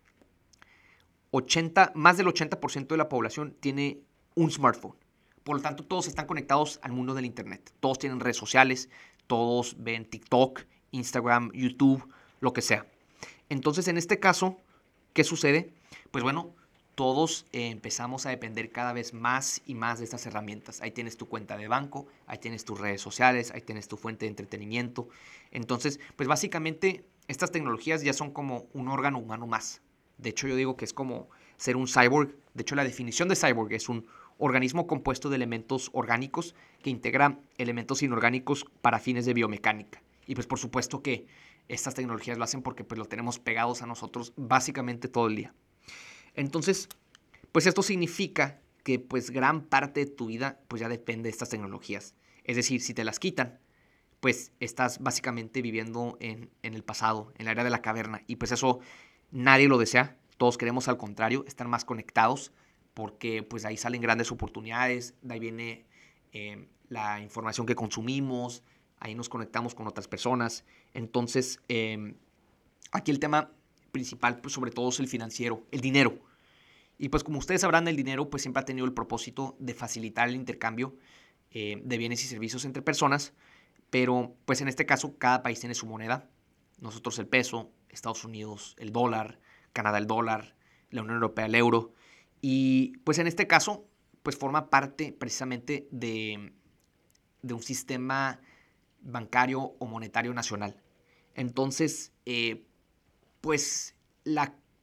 80, 1.31 1.93
más 1.95 2.17
del 2.17 2.27
80% 2.27 2.89
de 2.89 2.97
la 2.97 3.09
población 3.09 3.57
tiene 3.61 4.01
un 4.35 4.51
smartphone. 4.51 4.97
Por 5.45 5.57
lo 5.57 5.63
tanto, 5.63 5.85
todos 5.85 6.09
están 6.09 6.27
conectados 6.27 6.81
al 6.83 6.93
mundo 6.93 7.15
del 7.15 7.27
Internet. 7.27 7.73
Todos 7.81 7.99
tienen 7.99 8.21
redes 8.21 8.37
sociales, 8.37 8.89
todos 9.27 9.77
ven 9.79 10.05
TikTok, 10.05 10.63
Instagram, 10.93 11.53
YouTube, 11.53 12.09
lo 12.41 12.53
que 12.53 12.63
sea. 12.63 12.87
Entonces, 13.49 13.89
en 13.89 13.97
este 13.97 14.19
caso, 14.19 14.57
¿qué 15.13 15.25
sucede? 15.25 15.73
Pues 16.11 16.23
bueno, 16.23 16.55
todos 16.95 17.47
eh, 17.53 17.69
empezamos 17.69 18.27
a 18.27 18.31
depender 18.31 18.73
cada 18.73 18.93
vez 18.93 19.15
más 19.15 19.63
y 19.67 19.75
más 19.75 19.99
de 19.99 20.05
estas 20.05 20.27
herramientas. 20.27 20.81
Ahí 20.83 20.91
tienes 20.91 21.17
tu 21.17 21.29
cuenta 21.29 21.57
de 21.57 21.67
banco, 21.67 22.07
ahí 22.27 22.39
tienes 22.39 22.65
tus 22.65 22.79
redes 22.79 23.01
sociales, 23.01 23.53
ahí 23.53 23.63
tienes 23.63 23.89
tu 23.89 23.97
fuente 23.97 24.27
de 24.27 24.31
entretenimiento. 24.31 25.09
Entonces, 25.51 25.99
pues 26.17 26.29
básicamente 26.29 27.05
estas 27.27 27.53
tecnologías 27.53 28.03
ya 28.03 28.13
son 28.13 28.31
como 28.33 28.67
un 28.75 28.89
órgano 28.89 29.19
humano 29.19 29.47
más. 29.47 29.81
De 30.19 30.31
hecho, 30.31 30.47
yo 30.47 30.57
digo 30.57 30.77
que 30.77 30.85
es 30.85 30.93
como 30.93 31.31
ser 31.57 31.77
un 31.77 31.87
cyborg. 31.87 32.37
De 32.55 32.63
hecho, 32.63 32.75
la 32.75 32.85
definición 32.85 33.29
de 33.29 33.37
cyborg 33.37 33.73
es 33.73 33.89
un 33.89 34.07
organismo 34.37 34.87
compuesto 34.87 35.31
de 35.31 35.37
elementos 35.37 35.91
orgánicos 35.93 36.55
que 36.83 36.91
integra 36.91 37.39
elementos 37.57 38.03
inorgánicos 38.03 38.67
para 38.83 38.99
fines 38.99 39.27
de 39.27 39.35
biomecánica. 39.35 40.03
Y 40.31 40.37
pues 40.37 40.47
por 40.47 40.61
supuesto 40.61 41.03
que 41.03 41.27
estas 41.67 41.95
tecnologías 41.95 42.39
lo 42.39 42.45
hacen 42.45 42.63
porque 42.63 42.85
pues 42.85 43.01
lo 43.01 43.07
tenemos 43.07 43.41
pegados 43.41 43.83
a 43.83 43.87
nosotros 43.87 44.33
básicamente 44.37 45.09
todo 45.09 45.27
el 45.27 45.35
día. 45.35 45.55
Entonces, 46.35 46.89
pues 47.51 47.67
esto 47.67 47.83
significa 47.83 48.61
que 48.85 49.01
pues 49.01 49.31
gran 49.31 49.63
parte 49.63 50.05
de 50.05 50.07
tu 50.07 50.27
vida 50.27 50.61
pues 50.69 50.83
ya 50.83 50.89
depende 50.89 51.25
de 51.25 51.31
estas 51.31 51.49
tecnologías. 51.49 52.15
Es 52.45 52.55
decir, 52.55 52.81
si 52.81 52.95
te 52.95 53.03
las 53.03 53.19
quitan, 53.19 53.59
pues 54.21 54.53
estás 54.61 55.01
básicamente 55.01 55.63
viviendo 55.63 56.17
en, 56.21 56.49
el 56.63 56.85
pasado, 56.85 57.33
en 57.37 57.47
la 57.47 57.51
era 57.51 57.65
de 57.65 57.71
la 57.71 57.83
caverna. 57.83 58.23
Y 58.29 58.37
pues 58.37 58.53
eso 58.53 58.79
nadie 59.33 59.67
lo 59.67 59.79
desea. 59.79 60.17
Todos 60.37 60.59
queremos 60.59 60.87
al 60.87 60.97
contrario, 60.97 61.45
estar 61.49 61.67
más 61.67 61.85
conectados 61.85 62.53
porque 62.95 63.43
pues 63.43 63.65
ahí 63.65 63.77
salen 63.77 64.01
grandes 64.01 64.31
oportunidades, 64.31 65.17
de 65.23 65.35
ahí 65.35 65.41
viene 65.41 65.87
eh, 66.31 66.69
la 66.89 67.21
información 67.21 67.67
que 67.67 67.75
consumimos, 67.75 68.63
ahí 69.01 69.15
nos 69.15 69.29
conectamos 69.29 69.75
con 69.75 69.87
otras 69.87 70.07
personas. 70.07 70.65
Entonces, 70.95 71.61
em, 71.69 72.15
aquí 72.93 73.11
el 73.11 73.19
tema 73.19 73.51
principal, 73.91 74.41
pues 74.41 74.55
sobre 74.55 74.71
todo 74.71 74.91
es 74.91 75.01
el 75.01 75.09
financiero, 75.09 75.67
el 75.73 75.81
dinero. 75.81 76.19
Y 76.99 77.09
pues 77.09 77.25
como 77.25 77.39
ustedes 77.39 77.63
sabrán, 77.63 77.89
el 77.89 77.97
dinero 77.97 78.29
pues 78.29 78.43
siempre 78.43 78.61
ha 78.61 78.65
tenido 78.65 78.87
el 78.87 78.93
propósito 78.93 79.57
de 79.59 79.75
facilitar 79.75 80.29
el 80.29 80.37
intercambio 80.37 80.95
eh, 81.51 81.81
de 81.83 81.99
bienes 81.99 82.23
y 82.23 82.29
servicios 82.29 82.65
entre 82.65 82.83
personas, 82.83 83.33
pero 83.89 84.37
pues 84.45 84.61
en 84.61 84.69
este 84.69 84.87
caso 84.87 85.17
cada 85.17 85.43
país 85.43 85.59
tiene 85.59 85.75
su 85.75 85.87
moneda. 85.87 86.29
Nosotros 86.79 87.19
el 87.19 87.27
peso, 87.27 87.71
Estados 87.89 88.25
Unidos 88.25 88.77
el 88.79 88.93
dólar, 88.93 89.41
Canadá 89.73 89.99
el 89.99 90.07
dólar, 90.07 90.55
la 90.91 91.01
Unión 91.01 91.17
Europea 91.17 91.47
el 91.47 91.55
euro. 91.55 91.95
Y 92.43 92.99
pues 92.99 93.19
en 93.19 93.27
este 93.27 93.47
caso 93.47 93.87
pues 94.23 94.37
forma 94.37 94.69
parte 94.69 95.13
precisamente 95.13 95.89
de, 95.91 96.53
de 97.41 97.55
un 97.55 97.63
sistema 97.63 98.41
bancario 99.03 99.61
o 99.79 99.87
monetario 99.87 100.33
nacional. 100.35 100.81
Entonces, 101.35 102.13
eh, 102.27 102.67
pues 103.41 103.95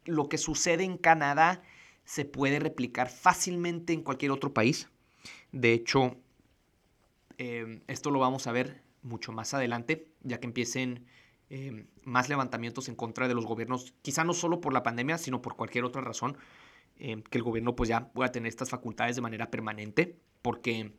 lo 0.06 0.30
que 0.30 0.38
sucede 0.38 0.84
en 0.84 0.98
Canadá 0.98 1.62
se 2.06 2.26
puede 2.26 2.60
replicar 2.60 3.10
fácilmente 3.10 3.94
en 3.94 4.02
cualquier 4.02 4.32
otro 4.32 4.54
país. 4.54 4.90
De 5.52 5.74
hecho, 5.74 6.16
em, 7.38 7.82
esto 7.88 8.12
lo 8.12 8.20
vamos 8.20 8.48
a 8.48 8.52
ver 8.52 8.82
mucho 9.02 9.32
más 9.32 9.54
adelante, 9.54 10.08
ya 10.24 10.40
que 10.40 10.48
empiecen 10.48 11.06
em, 11.50 11.88
más 12.04 12.28
levantamientos 12.28 12.90
en 12.90 12.96
contra 12.96 13.30
de 13.30 13.34
los 13.34 13.46
gobiernos, 13.46 13.94
quizá 14.02 14.26
no 14.26 14.34
solo 14.34 14.60
por 14.60 14.74
la 14.74 14.84
pandemia, 14.84 15.18
sino 15.18 15.42
por 15.42 15.56
cualquier 15.56 15.86
otra 15.86 16.02
razón, 16.02 16.38
em, 16.98 17.22
que 17.22 17.38
el 17.38 17.44
gobierno 17.44 17.76
pues 17.76 17.88
ya 17.90 18.10
pueda 18.10 18.32
tener 18.34 18.50
estas 18.50 18.70
facultades 18.70 19.16
de 19.16 19.22
manera 19.22 19.50
permanente, 19.50 20.18
porque 20.42 20.92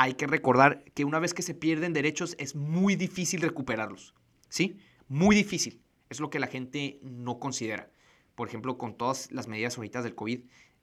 hay 0.00 0.14
que 0.14 0.26
recordar 0.26 0.82
que 0.94 1.04
una 1.04 1.18
vez 1.18 1.34
que 1.34 1.42
se 1.42 1.52
pierden 1.52 1.92
derechos 1.92 2.34
es 2.38 2.54
muy 2.54 2.96
difícil 2.96 3.42
recuperarlos. 3.42 4.14
¿Sí? 4.48 4.78
Muy 5.08 5.36
difícil. 5.36 5.82
Es 6.08 6.20
lo 6.20 6.30
que 6.30 6.38
la 6.38 6.46
gente 6.46 6.98
no 7.02 7.38
considera. 7.38 7.90
Por 8.34 8.48
ejemplo, 8.48 8.78
con 8.78 8.96
todas 8.96 9.30
las 9.30 9.46
medidas 9.46 9.76
ahorita 9.76 10.00
del 10.00 10.14
COVID, 10.14 10.40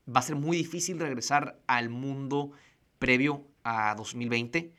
va 0.07 0.19
a 0.19 0.21
ser 0.21 0.35
muy 0.35 0.55
difícil 0.55 0.99
regresar 0.99 1.59
al 1.65 1.89
mundo 1.89 2.51
previo 2.99 3.47
a 3.63 3.95
2020. 3.95 4.71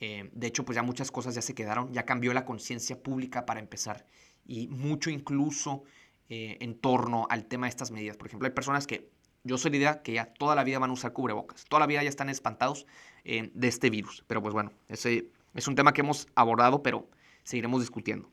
Eh, 0.00 0.28
de 0.32 0.46
hecho, 0.48 0.64
pues 0.64 0.74
ya 0.74 0.82
muchas 0.82 1.12
cosas 1.12 1.36
ya 1.36 1.42
se 1.42 1.54
quedaron, 1.54 1.92
ya 1.92 2.04
cambió 2.04 2.34
la 2.34 2.44
conciencia 2.44 3.00
pública 3.00 3.46
para 3.46 3.60
empezar 3.60 4.06
y 4.44 4.66
mucho 4.66 5.08
incluso 5.08 5.84
eh, 6.28 6.58
en 6.60 6.74
torno 6.80 7.28
al 7.30 7.46
tema 7.46 7.66
de 7.66 7.70
estas 7.70 7.92
medidas. 7.92 8.16
Por 8.16 8.26
ejemplo, 8.26 8.46
hay 8.48 8.54
personas 8.54 8.88
que 8.88 9.12
yo 9.44 9.56
soy 9.56 9.70
la 9.70 9.76
idea 9.76 10.02
que 10.02 10.14
ya 10.14 10.26
toda 10.34 10.56
la 10.56 10.64
vida 10.64 10.80
van 10.80 10.90
a 10.90 10.94
usar 10.94 11.12
cubrebocas, 11.12 11.64
toda 11.66 11.78
la 11.78 11.86
vida 11.86 12.02
ya 12.02 12.08
están 12.08 12.28
espantados 12.28 12.86
de 13.24 13.68
este 13.68 13.90
virus. 13.90 14.24
Pero 14.26 14.42
pues 14.42 14.52
bueno, 14.54 14.72
ese 14.88 15.30
es 15.54 15.66
un 15.66 15.74
tema 15.74 15.92
que 15.92 16.02
hemos 16.02 16.28
abordado, 16.34 16.82
pero 16.82 17.08
seguiremos 17.42 17.80
discutiendo. 17.80 18.30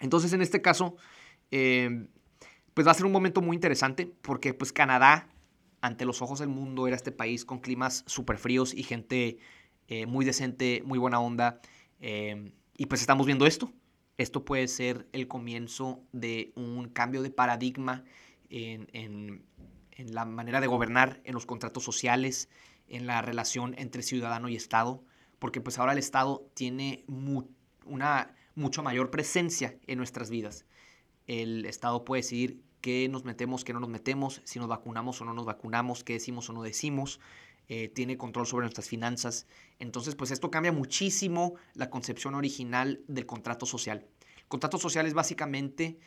Entonces, 0.00 0.32
en 0.32 0.42
este 0.42 0.60
caso, 0.60 0.96
eh, 1.50 2.08
pues 2.74 2.86
va 2.86 2.92
a 2.92 2.94
ser 2.94 3.06
un 3.06 3.12
momento 3.12 3.40
muy 3.40 3.56
interesante 3.56 4.06
porque 4.22 4.54
pues 4.54 4.72
Canadá, 4.72 5.28
ante 5.80 6.04
los 6.04 6.22
ojos 6.22 6.40
del 6.40 6.48
mundo, 6.48 6.86
era 6.86 6.96
este 6.96 7.12
país 7.12 7.44
con 7.44 7.60
climas 7.60 8.04
súper 8.06 8.38
fríos 8.38 8.74
y 8.74 8.82
gente 8.82 9.38
eh, 9.86 10.06
muy 10.06 10.24
decente, 10.24 10.82
muy 10.84 10.98
buena 10.98 11.20
onda. 11.20 11.60
Y 12.00 12.86
pues 12.86 13.00
estamos 13.00 13.26
viendo 13.26 13.46
esto. 13.46 13.72
Esto 14.18 14.44
puede 14.44 14.68
ser 14.68 15.08
el 15.12 15.26
comienzo 15.26 16.00
de 16.12 16.52
un 16.54 16.88
cambio 16.88 17.22
de 17.22 17.30
paradigma 17.30 18.04
en, 18.50 18.88
en 19.98 20.14
la 20.14 20.24
manera 20.24 20.60
de 20.60 20.68
gobernar, 20.68 21.20
en 21.24 21.34
los 21.34 21.44
contratos 21.44 21.82
sociales, 21.82 22.48
en 22.88 23.06
la 23.06 23.22
relación 23.22 23.74
entre 23.78 24.02
ciudadano 24.02 24.48
y 24.48 24.56
Estado, 24.56 25.02
porque 25.38 25.60
pues 25.60 25.78
ahora 25.78 25.92
el 25.92 25.98
Estado 25.98 26.48
tiene 26.54 27.04
una 27.84 28.34
mucho 28.54 28.82
mayor 28.82 29.10
presencia 29.10 29.76
en 29.86 29.98
nuestras 29.98 30.30
vidas. 30.30 30.66
El 31.26 31.64
Estado 31.64 32.04
puede 32.04 32.22
decidir 32.22 32.60
qué 32.80 33.08
nos 33.08 33.24
metemos, 33.24 33.64
qué 33.64 33.72
no 33.72 33.80
nos 33.80 33.88
metemos, 33.88 34.42
si 34.44 34.58
nos 34.58 34.68
vacunamos 34.68 35.20
o 35.20 35.24
no 35.24 35.32
nos 35.32 35.46
vacunamos, 35.46 36.04
qué 36.04 36.14
decimos 36.14 36.48
o 36.50 36.52
no 36.52 36.62
decimos, 36.62 37.20
eh, 37.68 37.88
tiene 37.88 38.16
control 38.16 38.46
sobre 38.46 38.64
nuestras 38.64 38.88
finanzas. 38.88 39.46
Entonces, 39.78 40.14
pues 40.14 40.30
esto 40.30 40.50
cambia 40.50 40.72
muchísimo 40.72 41.54
la 41.74 41.90
concepción 41.90 42.34
original 42.34 43.00
del 43.08 43.26
contrato 43.26 43.66
social. 43.66 44.06
El 44.38 44.48
contrato 44.48 44.78
social 44.78 45.06
es 45.06 45.14
básicamente 45.14 45.98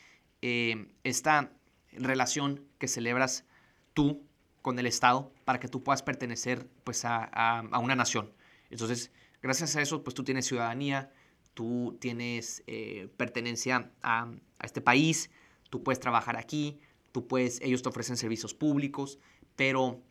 eh, 0.41 0.87
esta 1.03 1.53
relación 1.91 2.65
que 2.79 2.87
celebras 2.87 3.45
tú 3.93 4.23
con 4.61 4.77
el 4.79 4.85
Estado 4.85 5.31
para 5.45 5.59
que 5.59 5.67
tú 5.67 5.83
puedas 5.83 6.03
pertenecer 6.03 6.67
pues, 6.83 7.03
a, 7.05 7.63
una 7.81 7.95
nación. 7.95 8.31
Entonces, 8.69 9.11
gracias 9.41 9.75
a 9.75 9.81
eso, 9.81 10.03
pues 10.03 10.13
tú 10.13 10.23
tienes 10.23 10.45
ciudadanía, 10.45 11.11
tú 11.53 11.97
tienes 11.99 12.63
eh, 12.67 13.09
pertenencia 13.17 13.91
a, 14.01 14.31
a, 14.59 14.65
este 14.65 14.81
país, 14.81 15.29
tú 15.69 15.83
puedes 15.83 15.99
trabajar 15.99 16.37
aquí, 16.37 16.79
tú 17.11 17.27
puedes, 17.27 17.59
ellos 17.61 17.81
te 17.81 17.89
ofrecen 17.89 18.17
servicios 18.17 18.53
públicos, 18.53 19.19
pero 19.55 20.01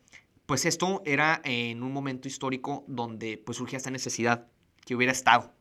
pues 0.46 0.66
esto 0.66 1.00
era 1.04 1.40
en 1.44 1.82
un 1.82 1.92
momento 1.92 2.26
histórico 2.26 2.84
donde 2.88 3.38
pues 3.38 3.58
surgía 3.58 3.76
esta 3.76 3.90
necesidad 3.90 4.48
que 4.84 4.96
hubiera 4.96 5.12
Estado. 5.12 5.54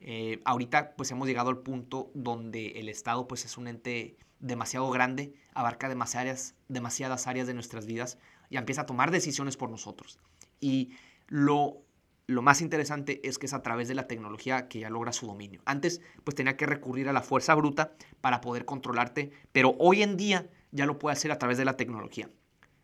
Eh, 0.00 0.40
ahorita 0.46 0.96
pues 0.96 1.10
hemos 1.10 1.28
llegado 1.28 1.50
al 1.50 1.58
punto 1.58 2.10
donde 2.14 2.68
el 2.80 2.88
Estado 2.88 3.28
pues 3.28 3.44
es 3.44 3.58
un 3.58 3.68
ente 3.68 4.16
demasiado 4.40 4.90
grande, 4.90 5.34
abarca 5.54 5.88
demasiadas, 5.88 6.54
demasiadas 6.68 7.26
áreas 7.26 7.46
de 7.46 7.54
nuestras 7.54 7.86
vidas 7.86 8.18
y 8.48 8.56
empieza 8.56 8.82
a 8.82 8.86
tomar 8.86 9.10
decisiones 9.10 9.56
por 9.56 9.70
nosotros. 9.70 10.18
Y 10.60 10.92
lo, 11.28 11.82
lo 12.26 12.42
más 12.42 12.60
interesante 12.60 13.26
es 13.26 13.38
que 13.38 13.46
es 13.46 13.54
a 13.54 13.62
través 13.62 13.88
de 13.88 13.94
la 13.94 14.06
tecnología 14.06 14.68
que 14.68 14.80
ya 14.80 14.90
logra 14.90 15.12
su 15.12 15.26
dominio. 15.26 15.62
Antes 15.66 16.00
pues 16.24 16.34
tenía 16.34 16.56
que 16.56 16.66
recurrir 16.66 17.08
a 17.08 17.12
la 17.12 17.22
fuerza 17.22 17.54
bruta 17.54 17.92
para 18.20 18.40
poder 18.40 18.64
controlarte, 18.64 19.30
pero 19.52 19.76
hoy 19.78 20.02
en 20.02 20.16
día 20.16 20.48
ya 20.72 20.86
lo 20.86 20.98
puede 20.98 21.12
hacer 21.12 21.32
a 21.32 21.38
través 21.38 21.58
de 21.58 21.64
la 21.64 21.76
tecnología. 21.76 22.28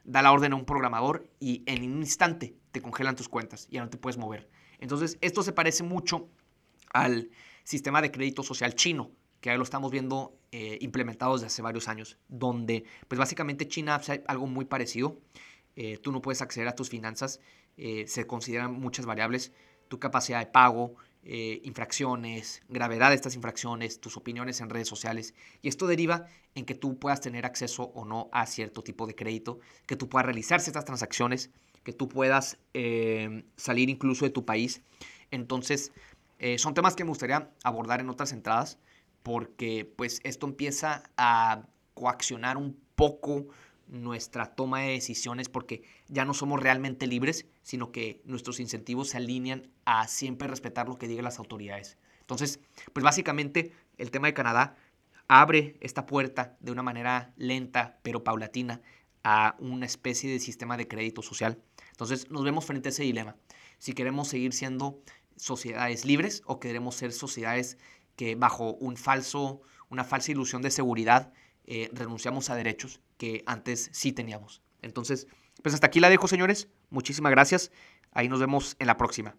Da 0.05 0.23
la 0.23 0.33
orden 0.33 0.53
a 0.53 0.57
un 0.57 0.65
programador 0.65 1.29
y 1.41 1.65
en 1.67 1.91
un 1.91 1.99
instante 1.99 2.55
te 2.71 2.81
congelan 2.81 3.17
tus 3.17 3.29
cuentas, 3.29 3.67
ya 3.71 3.83
no 3.83 3.91
te 3.91 3.99
puedes 3.99 4.19
mover. 4.19 4.49
Entonces 4.79 5.19
esto 5.21 5.43
se 5.43 5.53
parece 5.53 5.83
mucho 5.83 6.29
al 6.93 7.31
sistema 7.65 8.01
de 8.03 8.13
crédito 8.13 8.43
social 8.43 8.75
chino, 8.75 9.11
que 9.41 9.51
ahí 9.51 9.57
lo 9.57 9.65
estamos 9.65 9.91
viendo 9.91 10.37
eh, 10.59 10.79
implementado 10.81 11.35
desde 11.35 11.49
hace 11.49 11.61
varios 11.61 11.87
años, 11.87 12.19
donde 12.29 12.85
pues 13.09 13.19
básicamente 13.19 13.69
China 13.69 13.97
hace 13.97 14.25
algo 14.27 14.47
muy 14.47 14.65
parecido. 14.65 15.19
Eh, 15.75 15.99
tú 15.99 16.13
no 16.13 16.23
puedes 16.23 16.41
acceder 16.41 16.67
a 16.69 16.75
tus 16.75 16.89
finanzas, 16.89 17.41
eh, 17.77 18.07
se 18.07 18.27
consideran 18.27 18.73
muchas 18.73 19.05
variables, 19.05 19.53
tu 19.89 19.99
capacidad 19.99 20.39
de 20.39 20.47
pago, 20.47 20.95
infracciones, 21.29 22.63
gravedad 22.69 23.09
de 23.09 23.17
estas 23.17 23.35
infracciones, 23.35 24.01
tus 24.01 24.17
opiniones 24.17 24.61
en 24.61 24.71
redes 24.71 24.87
sociales. 24.87 25.35
Y 25.61 25.69
esto 25.69 25.89
deriva 25.89 26.29
en 26.55 26.65
que 26.65 26.77
tú 26.77 27.01
puedas 27.01 27.21
tener 27.21 27.45
acceso 27.45 27.91
o 27.97 28.05
no 28.05 28.29
a 28.31 28.47
cierto 28.47 28.83
tipo 28.83 29.09
de 29.09 29.17
crédito, 29.17 29.59
que 29.87 29.97
tú 29.97 30.09
puedas 30.09 30.25
realizar 30.25 30.61
ciertas 30.61 30.85
transacciones, 30.85 31.51
que 31.83 31.93
tú 31.93 32.09
puedas 32.09 32.59
salir 33.57 33.91
incluso 33.91 34.25
de 34.25 34.31
tu 34.31 34.45
país. 34.45 34.83
Entonces, 35.33 35.93
son 36.59 36.75
temas 36.75 36.95
que 36.95 37.03
me 37.03 37.11
gustaría 37.11 37.51
abordar 37.65 38.01
en 38.01 38.09
otras 38.09 38.33
entradas 38.33 38.79
porque 39.27 39.93
pues 39.97 40.21
esto 40.23 40.47
empieza 40.47 41.03
a 41.17 41.67
coaccionar 41.95 42.57
un 42.57 42.79
poco 42.95 43.49
nuestra 43.89 44.55
toma 44.55 44.83
de 44.83 44.91
decisiones 44.91 45.49
porque 45.49 45.83
ya 46.07 46.25
no 46.25 46.33
somos 46.33 46.63
realmente 46.63 47.09
libres, 47.09 47.45
sino 47.61 47.91
que 47.91 48.23
nuestros 48.25 48.61
incentivos 48.61 49.09
se 49.09 49.17
alinean 49.17 49.69
a 49.85 50.07
siempre 50.07 50.47
respetar 50.47 50.89
lo 50.89 50.97
que 50.97 51.09
digan 51.09 51.25
las 51.25 51.41
autoridades. 51.41 51.99
Entonces, 52.21 52.61
pues 52.93 53.03
básicamente 53.03 53.73
el 53.99 54.13
tema 54.13 54.29
de 54.29 54.35
Canadá 54.35 54.77
abre 55.27 55.77
esta 55.81 56.07
puerta 56.07 56.57
de 56.61 56.71
una 56.71 56.85
manera 56.85 57.33
lenta 57.37 57.99
pero 58.05 58.23
paulatina 58.23 58.81
a 59.25 59.57
una 59.59 59.87
especie 59.87 60.31
de 60.31 60.39
sistema 60.39 60.77
de 60.77 60.87
crédito 60.87 61.21
social. 61.21 61.59
Entonces 61.91 62.31
nos 62.31 62.45
vemos 62.45 62.65
frente 62.65 62.91
a 62.91 62.91
ese 62.91 63.03
dilema. 63.03 63.35
Si 63.79 63.93
queremos 63.93 64.29
seguir 64.29 64.53
siendo 64.53 65.01
sociedades 65.35 66.05
libres 66.05 66.45
o 66.47 66.61
queremos 66.61 66.95
ser 66.95 67.11
sociedades 67.11 67.77
que 68.17 68.35
bajo 68.35 68.75
un 68.75 68.97
falso, 68.97 69.63
una 69.89 70.05
falsa 70.05 70.33
ilusión 70.33 70.63
de 70.63 70.71
seguridad 70.71 71.33
eh, 71.67 71.91
renunciamos 71.93 72.51
a 72.51 72.55
derechos 72.55 73.01
que 73.19 73.43
antes 73.47 73.91
sí 73.93 74.13
teníamos. 74.13 74.63
Entonces, 74.83 75.27
pues 75.63 75.75
hasta 75.75 75.87
aquí 75.87 76.01
la 76.01 76.11
dejo, 76.11 76.29
señores. 76.29 76.69
Muchísimas 76.91 77.31
gracias. 77.31 77.73
Ahí 78.13 78.29
nos 78.29 78.41
vemos 78.41 78.77
en 78.79 78.87
la 78.87 78.97
próxima. 78.97 79.37